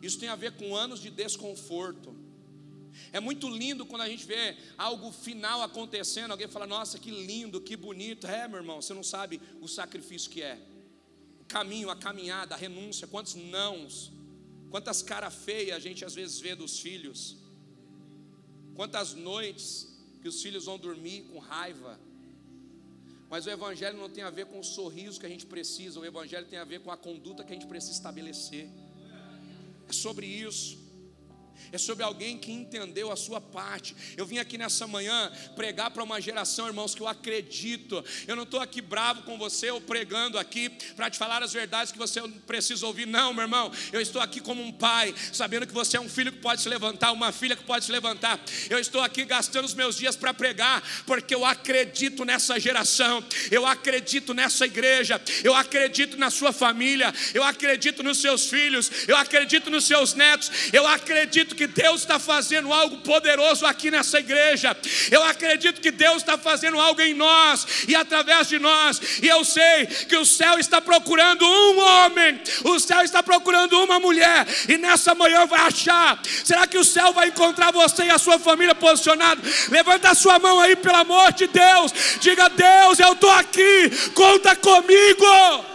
[0.03, 2.15] Isso tem a ver com anos de desconforto.
[3.13, 7.61] É muito lindo quando a gente vê algo final acontecendo, alguém fala: "Nossa, que lindo,
[7.61, 8.27] que bonito".
[8.27, 10.59] É, meu irmão, você não sabe o sacrifício que é.
[11.41, 14.13] O caminho, a caminhada, a renúncia, quantos nãos,
[14.71, 17.37] Quantas caras feias a gente às vezes vê dos filhos.
[18.75, 19.89] Quantas noites
[20.23, 21.99] que os filhos vão dormir com raiva.
[23.31, 26.05] Mas o Evangelho não tem a ver com o sorriso que a gente precisa, o
[26.05, 28.69] Evangelho tem a ver com a conduta que a gente precisa estabelecer.
[29.89, 30.90] É sobre isso
[31.73, 33.95] é sobre alguém que entendeu a sua parte.
[34.17, 38.05] Eu vim aqui nessa manhã pregar para uma geração, irmãos, que eu acredito.
[38.27, 41.93] Eu não estou aqui bravo com você ou pregando aqui para te falar as verdades
[41.93, 43.07] que você precisa ouvir.
[43.07, 43.71] Não, meu irmão.
[43.93, 46.69] Eu estou aqui como um pai, sabendo que você é um filho que pode se
[46.69, 48.41] levantar, uma filha que pode se levantar.
[48.69, 53.25] Eu estou aqui gastando os meus dias para pregar, porque eu acredito nessa geração.
[53.51, 55.21] Eu acredito nessa igreja.
[55.45, 57.13] Eu acredito na sua família.
[57.35, 58.91] Eu acredito nos seus filhos.
[59.07, 60.51] Eu acredito nos seus netos.
[60.73, 64.77] Eu acredito que Deus está fazendo algo poderoso aqui nessa igreja.
[65.11, 69.01] Eu acredito que Deus está fazendo algo em nós e através de nós.
[69.23, 73.99] E eu sei que o céu está procurando um homem, o céu está procurando uma
[74.01, 76.21] mulher, e nessa manhã vai achar.
[76.45, 79.43] Será que o céu vai encontrar você e a sua família posicionado?
[79.69, 81.93] Levanta a sua mão aí, pelo amor de Deus.
[82.21, 85.71] Diga: Deus, eu estou aqui, conta comigo.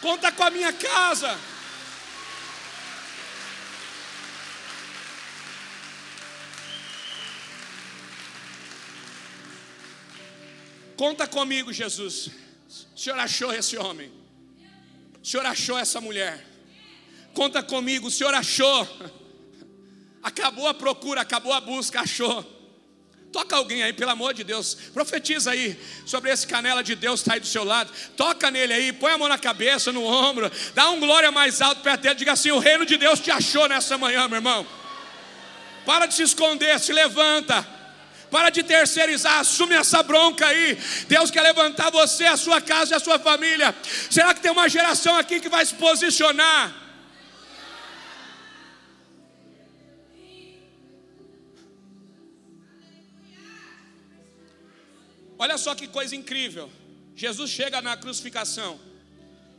[0.00, 1.47] Conta com a minha casa.
[10.98, 12.28] Conta comigo, Jesus.
[12.92, 14.10] O Senhor achou esse homem.
[15.22, 16.44] O Senhor achou essa mulher.
[17.32, 18.86] Conta comigo, o Senhor achou.
[20.20, 22.44] Acabou a procura, acabou a busca, achou.
[23.30, 24.74] Toca alguém aí, pelo amor de Deus.
[24.92, 27.92] Profetiza aí sobre esse canela de Deus está aí do seu lado.
[28.16, 30.50] Toca nele aí, põe a mão na cabeça, no ombro.
[30.74, 32.16] Dá um glória mais alto perto dele.
[32.16, 34.66] Diga assim: o reino de Deus te achou nessa manhã, meu irmão.
[35.86, 37.77] Para de se esconder, se levanta.
[38.30, 40.76] Para de terceirizar, assume essa bronca aí.
[41.08, 43.74] Deus quer levantar você, a sua casa e a sua família.
[44.10, 46.88] Será que tem uma geração aqui que vai se posicionar?
[55.38, 56.70] Olha só que coisa incrível.
[57.14, 58.78] Jesus chega na crucificação.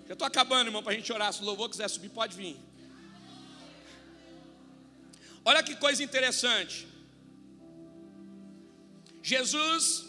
[0.07, 1.31] Eu estou acabando, irmão, para a gente orar.
[1.31, 2.57] Se o louvor quiser subir, pode vir.
[5.45, 6.88] Olha que coisa interessante.
[9.21, 10.05] Jesus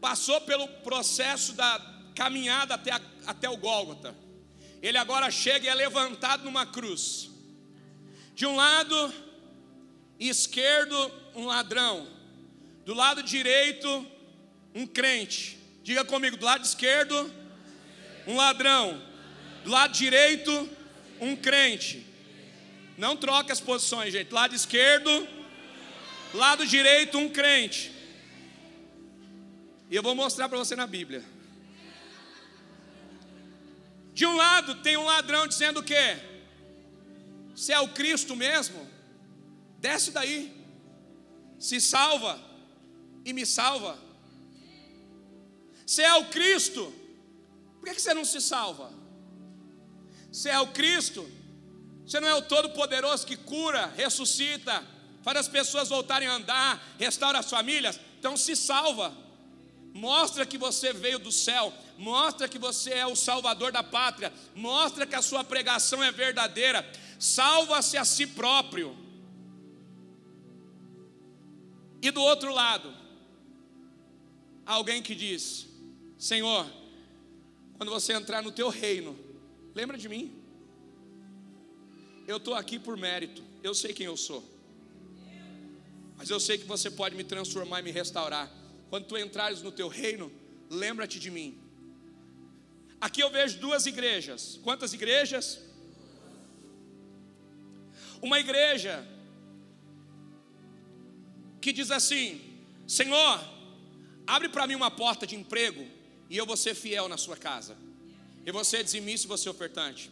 [0.00, 1.80] passou pelo processo da
[2.14, 4.14] caminhada até, a, até o Gólgota.
[4.80, 7.30] Ele agora chega e é levantado numa cruz.
[8.34, 9.14] De um lado
[10.18, 12.08] esquerdo, um ladrão.
[12.84, 14.04] Do lado direito,
[14.74, 15.58] um crente.
[15.84, 17.32] Diga comigo, do lado esquerdo,
[18.26, 19.00] um ladrão.
[19.62, 20.68] Do lado direito,
[21.20, 22.04] um crente.
[22.98, 24.32] Não troque as posições, gente.
[24.32, 25.28] Lado esquerdo,
[26.34, 27.91] lado direito, um crente.
[29.92, 31.22] E eu vou mostrar para você na Bíblia.
[34.14, 36.16] De um lado tem um ladrão dizendo o quê?
[37.54, 38.88] Se é o Cristo mesmo,
[39.78, 40.50] desce daí,
[41.58, 42.40] se salva
[43.22, 43.98] e me salva.
[45.86, 46.90] Se é o Cristo,
[47.78, 48.90] por que você não se salva?
[50.32, 51.30] Se é o Cristo,
[52.06, 54.82] você não é o Todo-Poderoso que cura, ressuscita,
[55.22, 59.21] faz as pessoas voltarem a andar, restaura as famílias, então se salva
[59.92, 65.06] mostra que você veio do céu, mostra que você é o salvador da pátria, mostra
[65.06, 66.88] que a sua pregação é verdadeira,
[67.18, 68.96] salva-se a si próprio.
[72.00, 72.92] E do outro lado,
[74.64, 75.68] alguém que diz:
[76.18, 76.66] Senhor,
[77.76, 79.18] quando você entrar no teu reino,
[79.74, 80.38] lembra de mim.
[82.26, 84.42] Eu estou aqui por mérito, eu sei quem eu sou,
[86.16, 88.61] mas eu sei que você pode me transformar e me restaurar.
[88.92, 90.30] Quando tu entrares no teu reino,
[90.68, 91.58] lembra-te de mim.
[93.00, 94.60] Aqui eu vejo duas igrejas.
[94.62, 95.60] Quantas igrejas?
[98.20, 99.02] Uma igreja
[101.58, 102.38] que diz assim:
[102.86, 103.42] Senhor,
[104.26, 105.86] abre para mim uma porta de emprego
[106.28, 107.74] e eu vou ser fiel na sua casa.
[108.44, 110.10] Eu vou ser dizimista e vou ser ofertante.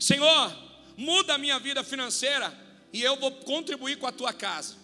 [0.00, 0.58] Senhor,
[0.96, 2.52] muda a minha vida financeira
[2.92, 4.74] e eu vou contribuir com a tua casa.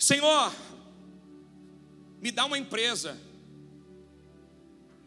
[0.00, 0.52] Senhor,
[2.26, 3.16] me dá uma empresa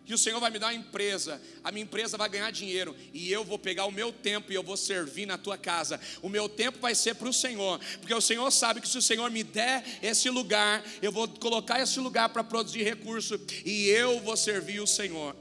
[0.05, 3.29] que o Senhor vai me dar uma empresa, a minha empresa vai ganhar dinheiro, e
[3.29, 5.99] eu vou pegar o meu tempo e eu vou servir na tua casa.
[6.21, 9.01] O meu tempo vai ser para o Senhor, porque o Senhor sabe que se o
[9.01, 14.21] Senhor me der esse lugar, eu vou colocar esse lugar para produzir recurso, e eu
[14.21, 15.35] vou servir o Senhor.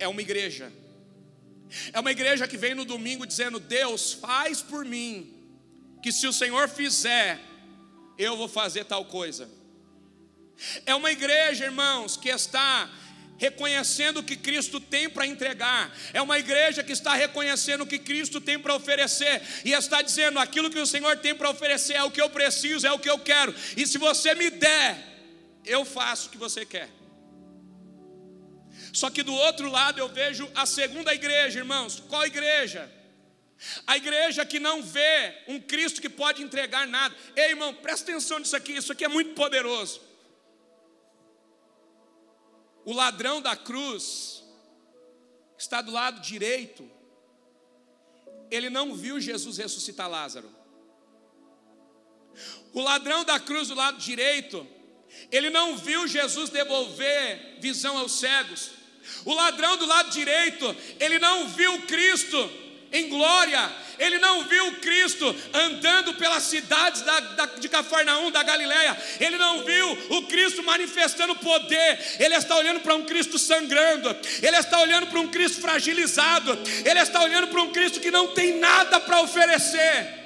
[0.00, 0.72] É uma igreja,
[1.92, 5.32] é uma igreja que vem no domingo dizendo: Deus, faz por mim,
[6.02, 7.40] que se o Senhor fizer,
[8.18, 9.57] eu vou fazer tal coisa.
[10.84, 12.90] É uma igreja, irmãos, que está
[13.38, 15.96] reconhecendo o que Cristo tem para entregar.
[16.12, 20.38] É uma igreja que está reconhecendo o que Cristo tem para oferecer e está dizendo:
[20.38, 23.08] aquilo que o Senhor tem para oferecer é o que eu preciso, é o que
[23.08, 23.54] eu quero.
[23.76, 24.98] E se você me der,
[25.64, 26.90] eu faço o que você quer.
[28.92, 32.02] Só que do outro lado eu vejo a segunda igreja, irmãos.
[32.08, 32.90] Qual igreja?
[33.86, 37.14] A igreja que não vê um Cristo que pode entregar nada.
[37.36, 40.07] Ei, irmão, presta atenção nisso aqui, isso aqui é muito poderoso.
[42.88, 44.42] O ladrão da cruz
[45.58, 46.90] está do lado direito.
[48.50, 50.50] Ele não viu Jesus ressuscitar Lázaro.
[52.72, 54.66] O ladrão da cruz do lado direito,
[55.30, 58.70] ele não viu Jesus devolver visão aos cegos.
[59.26, 62.38] O ladrão do lado direito, ele não viu Cristo
[62.92, 63.70] em glória.
[63.98, 68.96] Ele não viu Cristo andando pelas cidades da, da, de Cafarnaum, da Galileia.
[69.18, 71.98] Ele não viu o Cristo manifestando poder.
[72.18, 74.16] Ele está olhando para um Cristo sangrando.
[74.42, 76.58] Ele está olhando para um Cristo fragilizado.
[76.84, 80.18] Ele está olhando para um Cristo que não tem nada para oferecer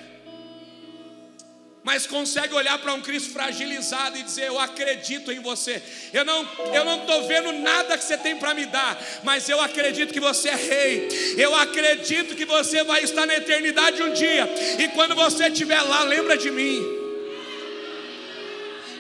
[1.85, 5.83] mas consegue olhar para um Cristo fragilizado e dizer: Eu acredito em você.
[6.13, 9.61] Eu não eu não estou vendo nada que você tem para me dar, mas eu
[9.61, 11.09] acredito que você é rei.
[11.37, 14.49] Eu acredito que você vai estar na eternidade um dia.
[14.79, 16.81] E quando você estiver lá, lembra de mim.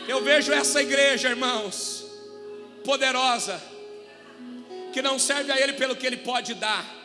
[0.08, 2.04] Eu vejo essa igreja, irmãos,
[2.84, 3.62] poderosa,
[4.92, 7.01] que não serve a Ele pelo que Ele pode dar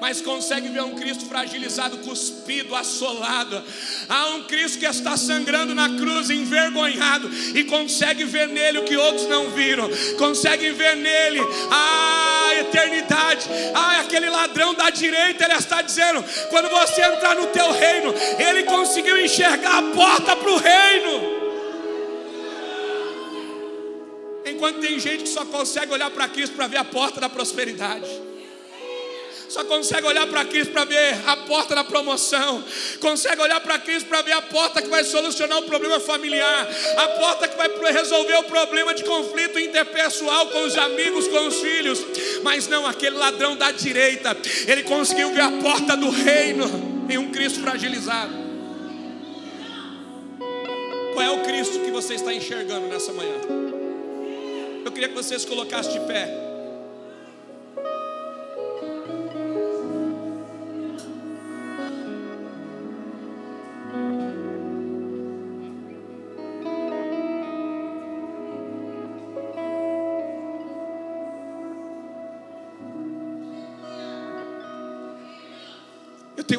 [0.00, 3.62] mas consegue ver um Cristo fragilizado, cuspido, assolado.
[4.08, 8.96] Há um Cristo que está sangrando na cruz, envergonhado, e consegue ver nele o que
[8.96, 11.40] outros não viram, consegue ver nele
[11.70, 13.48] a eternidade.
[13.74, 18.64] Ah, aquele ladrão da direita, ele está dizendo: quando você entrar no teu reino, ele
[18.64, 21.38] conseguiu enxergar a porta para o reino.
[24.46, 28.08] Enquanto tem gente que só consegue olhar para Cristo para ver a porta da prosperidade
[29.48, 32.62] só consegue olhar para Cristo para ver a porta da promoção,
[33.00, 37.08] consegue olhar para Cristo para ver a porta que vai solucionar o problema familiar, a
[37.08, 42.04] porta que vai resolver o problema de conflito interpessoal com os amigos, com os filhos,
[42.42, 44.36] mas não aquele ladrão da direita,
[44.66, 48.48] ele conseguiu ver a porta do reino em um Cristo fragilizado.
[51.14, 53.34] Qual é o Cristo que você está enxergando nessa manhã?
[54.84, 56.47] Eu queria que vocês colocassem de pé.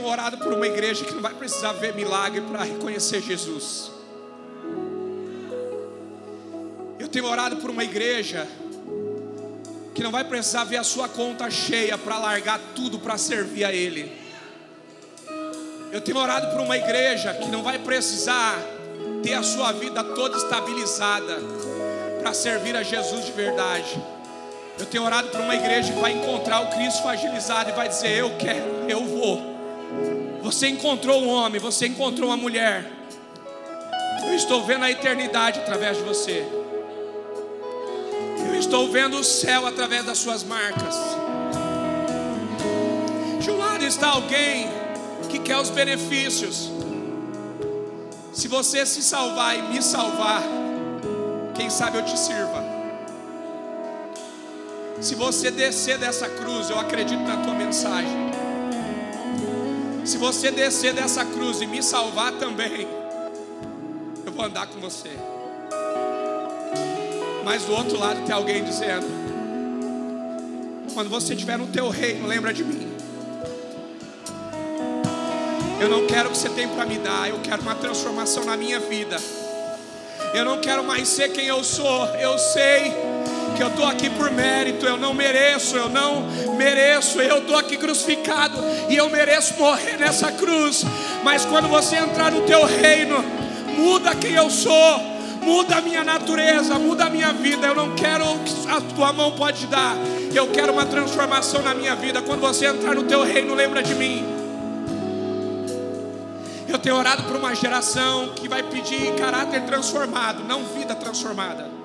[0.10, 3.92] Orado por uma igreja que não vai precisar ver milagre para reconhecer Jesus.
[7.00, 8.48] Eu tenho orado por uma igreja
[9.96, 13.74] que não vai precisar ver a sua conta cheia para largar tudo para servir a
[13.74, 14.12] Ele.
[15.92, 18.60] Eu tenho orado por uma igreja que não vai precisar
[19.24, 21.40] ter a sua vida toda estabilizada
[22.20, 24.02] para servir a Jesus de verdade.
[24.78, 28.18] Eu tenho orado por uma igreja que vai encontrar o Cristo fragilizado e vai dizer:
[28.18, 29.59] Eu quero, eu vou.
[30.50, 32.92] Você encontrou um homem, você encontrou uma mulher.
[34.26, 36.44] Eu estou vendo a eternidade através de você.
[38.48, 40.96] Eu estou vendo o céu através das suas marcas.
[43.40, 44.68] De um lado está alguém
[45.30, 46.72] que quer os benefícios.
[48.34, 50.42] Se você se salvar e me salvar,
[51.54, 52.64] quem sabe eu te sirva.
[55.00, 58.39] Se você descer dessa cruz, eu acredito na tua mensagem.
[60.10, 62.88] Se você descer dessa cruz e me salvar também,
[64.26, 65.12] eu vou andar com você.
[67.46, 69.06] Mas do outro lado tem alguém dizendo:
[70.96, 72.92] quando você estiver no teu reino, lembra de mim.
[75.80, 78.58] Eu não quero o que você tem para me dar, eu quero uma transformação na
[78.58, 79.16] minha vida.
[80.34, 83.09] Eu não quero mais ser quem eu sou, eu sei
[83.50, 86.26] que eu estou aqui por mérito, eu não mereço, eu não
[86.56, 88.58] mereço, eu estou aqui crucificado
[88.90, 90.86] e eu mereço morrer nessa cruz.
[91.24, 93.24] Mas quando você entrar no teu reino,
[93.78, 95.00] muda quem eu sou,
[95.42, 97.68] muda a minha natureza, muda a minha vida.
[97.68, 99.96] Eu não quero o que a tua mão pode dar,
[100.34, 102.22] eu quero uma transformação na minha vida.
[102.22, 104.40] Quando você entrar no teu reino, lembra de mim.
[106.68, 111.79] Eu tenho orado por uma geração que vai pedir caráter transformado, não vida transformada.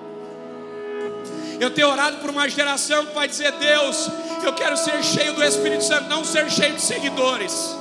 [1.59, 4.09] Eu tenho orado por uma geração que vai dizer: Deus,
[4.43, 7.75] eu quero ser cheio do Espírito Santo, não ser cheio de seguidores.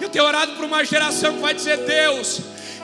[0.00, 2.40] Eu tenho orado por uma geração que vai dizer: Deus,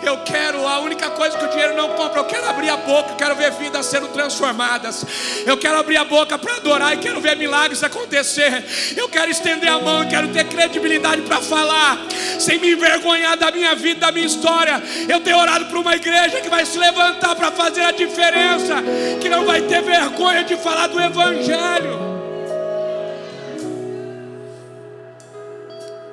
[0.08, 3.10] eu quero, a única coisa que o dinheiro não compra, eu quero abrir a boca,
[3.10, 5.04] eu quero ver vidas sendo transformadas.
[5.46, 8.64] Eu quero abrir a boca para adorar e quero ver milagres acontecer.
[8.96, 11.98] Eu quero estender a mão, eu quero ter credibilidade para falar,
[12.38, 14.82] sem me envergonhar da minha vida, da minha história.
[15.08, 18.82] Eu tenho orado por uma igreja que vai se levantar para fazer a diferença,
[19.20, 22.14] que não vai ter vergonha de falar do Evangelho.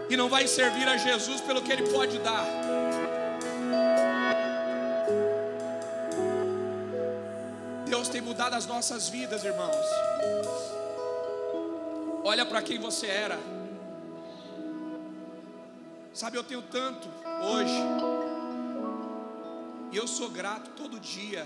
[0.09, 2.70] E não vai servir a Jesus pelo que Ele pode dar.
[7.91, 9.75] Deus tem mudado as nossas vidas, irmãos.
[12.23, 13.37] Olha para quem você era.
[16.13, 17.09] Sabe, eu tenho tanto
[17.51, 17.75] hoje.
[19.91, 21.45] E eu sou grato todo dia.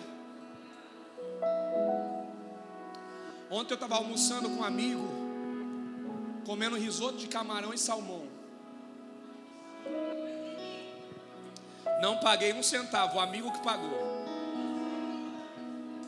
[3.49, 5.07] Ontem eu estava almoçando com um amigo,
[6.45, 8.27] comendo risoto de camarão e salmão.
[12.03, 14.14] Não paguei um centavo, o amigo que pagou.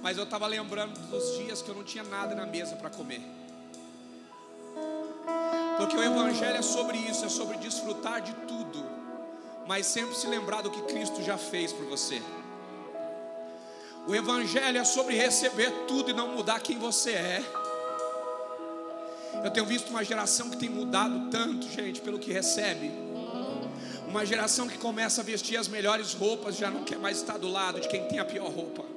[0.01, 3.21] Mas eu estava lembrando dos dias que eu não tinha nada na mesa para comer.
[5.77, 8.83] Porque o Evangelho é sobre isso, é sobre desfrutar de tudo,
[9.67, 12.21] mas sempre se lembrar do que Cristo já fez por você.
[14.07, 17.43] O Evangelho é sobre receber tudo e não mudar quem você é.
[19.43, 22.91] Eu tenho visto uma geração que tem mudado tanto, gente, pelo que recebe.
[24.07, 27.49] Uma geração que começa a vestir as melhores roupas, já não quer mais estar do
[27.49, 28.96] lado de quem tem a pior roupa.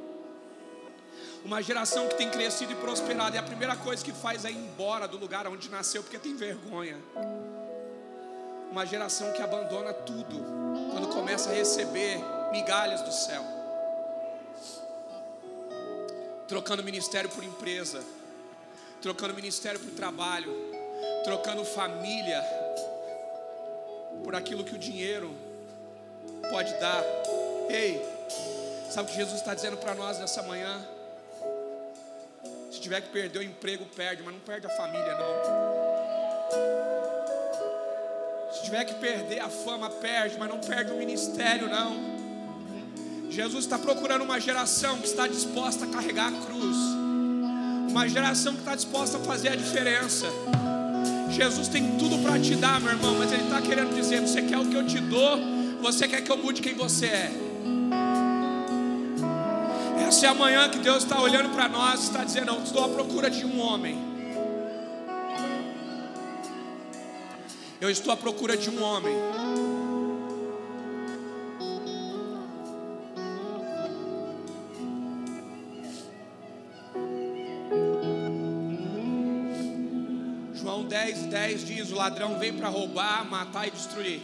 [1.45, 4.57] Uma geração que tem crescido e prosperado, e a primeira coisa que faz é ir
[4.57, 6.99] embora do lugar onde nasceu, porque tem vergonha.
[8.71, 10.45] Uma geração que abandona tudo
[10.93, 12.19] quando começa a receber
[12.53, 13.43] migalhas do céu,
[16.47, 18.03] trocando ministério por empresa,
[19.01, 20.55] trocando ministério por trabalho,
[21.25, 22.45] trocando família
[24.23, 25.35] por aquilo que o dinheiro
[26.51, 27.03] pode dar.
[27.69, 28.01] Ei,
[28.91, 30.87] sabe o que Jesus está dizendo para nós nessa manhã?
[32.81, 35.35] Se tiver que perder o emprego, perde, mas não perde a família, não.
[38.51, 43.29] Se tiver que perder a fama, perde, mas não perde o ministério, não.
[43.29, 46.77] Jesus está procurando uma geração que está disposta a carregar a cruz,
[47.91, 50.25] uma geração que está disposta a fazer a diferença.
[51.29, 54.57] Jesus tem tudo para te dar, meu irmão, mas Ele está querendo dizer: você quer
[54.57, 55.39] o que eu te dou,
[55.83, 57.50] você quer que eu mude quem você é.
[60.11, 62.85] Essa é a manhã que Deus está olhando para nós e está dizendo: Não, estou
[62.85, 63.97] à procura de um homem.
[67.81, 69.15] Eu estou à procura de um homem.
[80.55, 84.23] João 10, 10 diz: O ladrão vem para roubar, matar e destruir.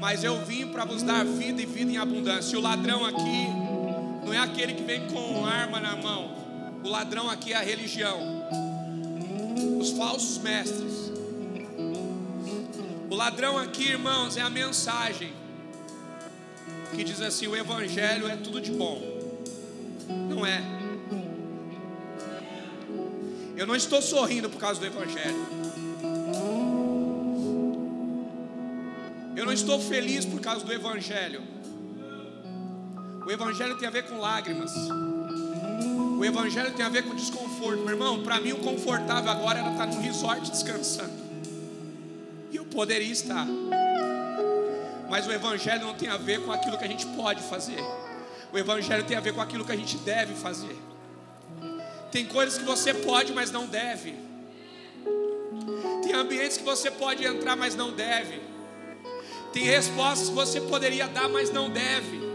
[0.00, 2.58] Mas eu vim para vos dar vida e vida em abundância.
[2.58, 3.65] O ladrão aqui
[4.36, 6.36] é aquele que vem com arma na mão.
[6.84, 8.20] O ladrão aqui é a religião,
[9.80, 11.10] os falsos mestres.
[13.10, 15.32] O ladrão aqui, irmãos, é a mensagem
[16.94, 19.00] que diz assim: o Evangelho é tudo de bom.
[20.28, 20.62] Não é.
[23.56, 25.46] Eu não estou sorrindo por causa do Evangelho.
[29.34, 31.42] Eu não estou feliz por causa do Evangelho.
[33.26, 34.72] O Evangelho tem a ver com lágrimas.
[36.16, 37.80] O Evangelho tem a ver com desconforto.
[37.80, 41.26] Meu irmão, para mim o confortável agora era estar num resort descansando.
[42.52, 43.44] E eu poderia estar.
[45.10, 47.82] Mas o Evangelho não tem a ver com aquilo que a gente pode fazer.
[48.52, 50.78] O Evangelho tem a ver com aquilo que a gente deve fazer.
[52.12, 54.14] Tem coisas que você pode, mas não deve.
[56.04, 58.40] Tem ambientes que você pode entrar, mas não deve.
[59.52, 62.25] Tem respostas que você poderia dar, mas não deve.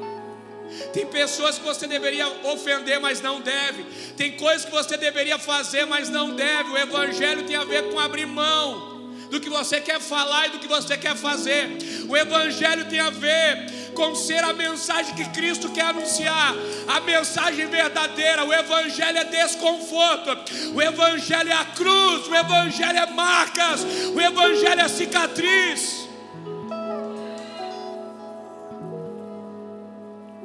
[0.93, 3.83] Tem pessoas que você deveria ofender, mas não deve.
[4.15, 6.71] Tem coisas que você deveria fazer, mas não deve.
[6.71, 8.91] O Evangelho tem a ver com abrir mão,
[9.29, 11.77] do que você quer falar e do que você quer fazer.
[12.07, 16.53] O Evangelho tem a ver com ser a mensagem que Cristo quer anunciar,
[16.87, 18.43] a mensagem verdadeira.
[18.43, 20.37] O Evangelho é desconforto,
[20.73, 23.83] o Evangelho é a cruz, o Evangelho é marcas,
[24.13, 26.10] o Evangelho é cicatriz.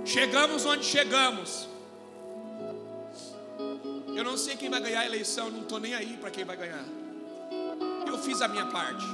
[0.07, 1.69] Chegamos onde chegamos.
[4.15, 6.57] Eu não sei quem vai ganhar a eleição, não estou nem aí para quem vai
[6.57, 6.85] ganhar.
[8.07, 9.05] Eu fiz a minha parte.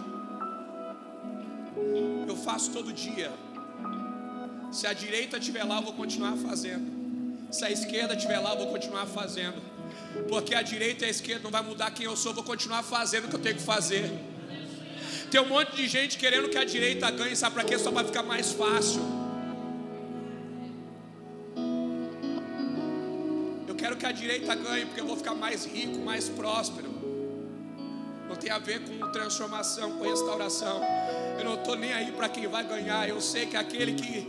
[2.28, 3.32] Eu faço todo dia.
[4.70, 6.86] Se a direita estiver lá, eu vou continuar fazendo.
[7.50, 9.60] Se a esquerda estiver lá, eu vou continuar fazendo.
[10.28, 12.82] Porque a direita e a esquerda não vai mudar quem eu sou, eu vou continuar
[12.82, 14.12] fazendo o que eu tenho que fazer.
[15.30, 17.78] Tem um monte de gente querendo que a direita ganhe, sabe para quê?
[17.78, 19.21] Só para ficar mais fácil.
[23.82, 26.92] Quero que a direita ganhe, porque eu vou ficar mais rico, mais próspero
[28.32, 30.80] não tem a ver com transformação, com restauração.
[31.38, 33.06] Eu não estou nem aí para quem vai ganhar.
[33.06, 34.26] Eu sei que aquele que,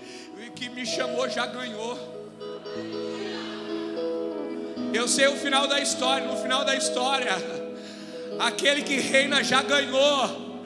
[0.54, 1.98] que me chamou já ganhou.
[4.94, 6.28] Eu sei o final da história.
[6.28, 7.32] No final da história,
[8.40, 10.66] aquele que reina já ganhou.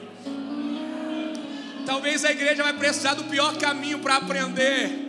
[1.86, 5.07] Talvez a igreja vai precisar do pior caminho para aprender.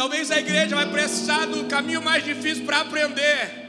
[0.00, 3.68] Talvez a igreja vai precisar do caminho mais difícil para aprender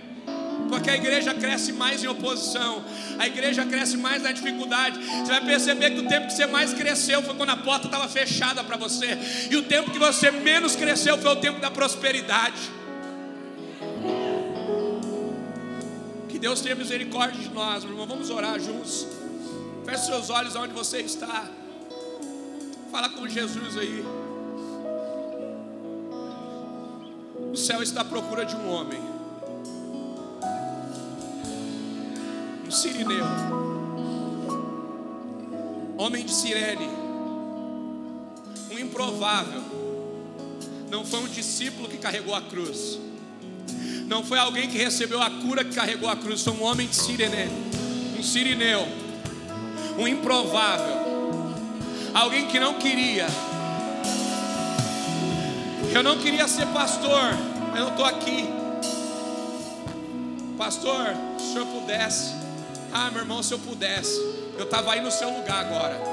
[0.70, 2.86] porque a igreja cresce mais em oposição,
[3.20, 4.98] a igreja cresce mais na dificuldade.
[4.98, 8.08] Você vai perceber que o tempo que você mais cresceu foi quando a porta estava
[8.08, 9.18] fechada para você,
[9.52, 12.62] e o tempo que você menos cresceu foi o tempo da prosperidade.
[16.30, 18.08] Que Deus tenha misericórdia de nós, meu irmão.
[18.08, 19.06] Vamos orar juntos.
[19.86, 21.44] Feche seus olhos aonde você está.
[22.90, 24.31] Fala com Jesus aí.
[27.52, 29.02] O céu está à procura de um homem.
[32.66, 33.26] Um sirineu,
[35.98, 36.88] homem de Sirene,
[38.72, 39.62] um improvável.
[40.90, 42.98] Não foi um discípulo que carregou a cruz,
[44.08, 46.96] não foi alguém que recebeu a cura que carregou a cruz, foi um homem de
[46.96, 47.52] Sirene,
[48.18, 48.88] um sirineu,
[50.00, 51.02] um improvável,
[52.14, 53.28] alguém que não queria.
[55.94, 57.34] Eu não queria ser pastor,
[57.72, 58.50] mas eu estou aqui.
[60.58, 61.08] Pastor,
[61.38, 62.42] se o senhor pudesse
[62.94, 64.20] ah, meu irmão, se eu pudesse,
[64.58, 66.11] eu estava aí no seu lugar agora.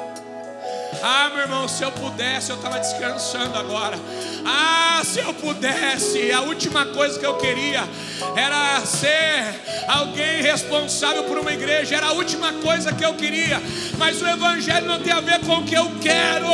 [1.02, 3.98] Ah, meu irmão, se eu pudesse, eu estava descansando agora.
[4.44, 7.88] Ah, se eu pudesse, a última coisa que eu queria
[8.36, 9.54] era ser
[9.86, 13.60] alguém responsável por uma igreja, era a última coisa que eu queria.
[13.96, 16.46] Mas o Evangelho não tem a ver com o que eu quero,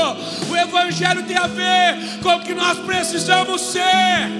[0.50, 4.30] o Evangelho tem a ver com o que nós precisamos ser.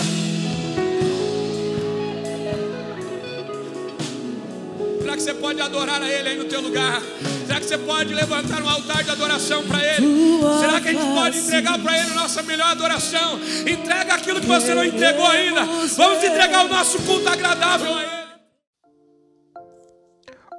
[5.01, 7.01] Será que você pode adorar a Ele aí no teu lugar?
[7.47, 10.41] Será que você pode levantar um altar de adoração para Ele?
[10.61, 13.39] Será que a gente pode entregar para Ele nossa melhor adoração?
[13.69, 15.65] Entrega aquilo que você não entregou ainda.
[15.97, 18.25] Vamos entregar o nosso culto agradável a Ele.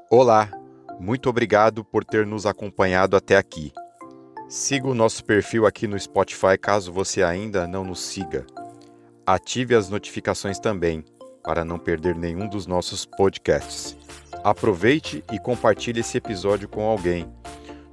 [0.10, 0.50] Olá,
[1.00, 3.74] muito obrigado por ter nos acompanhado até aqui.
[4.48, 8.46] Siga o nosso perfil aqui no Spotify caso você ainda não nos siga.
[9.26, 11.04] Ative as notificações também
[11.44, 13.98] para não perder nenhum dos nossos podcasts.
[14.46, 17.28] Aproveite e compartilhe esse episódio com alguém.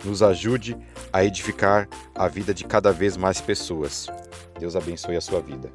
[0.05, 0.77] Nos ajude
[1.11, 4.07] a edificar a vida de cada vez mais pessoas.
[4.61, 5.73] Deus abençoe a sua vida.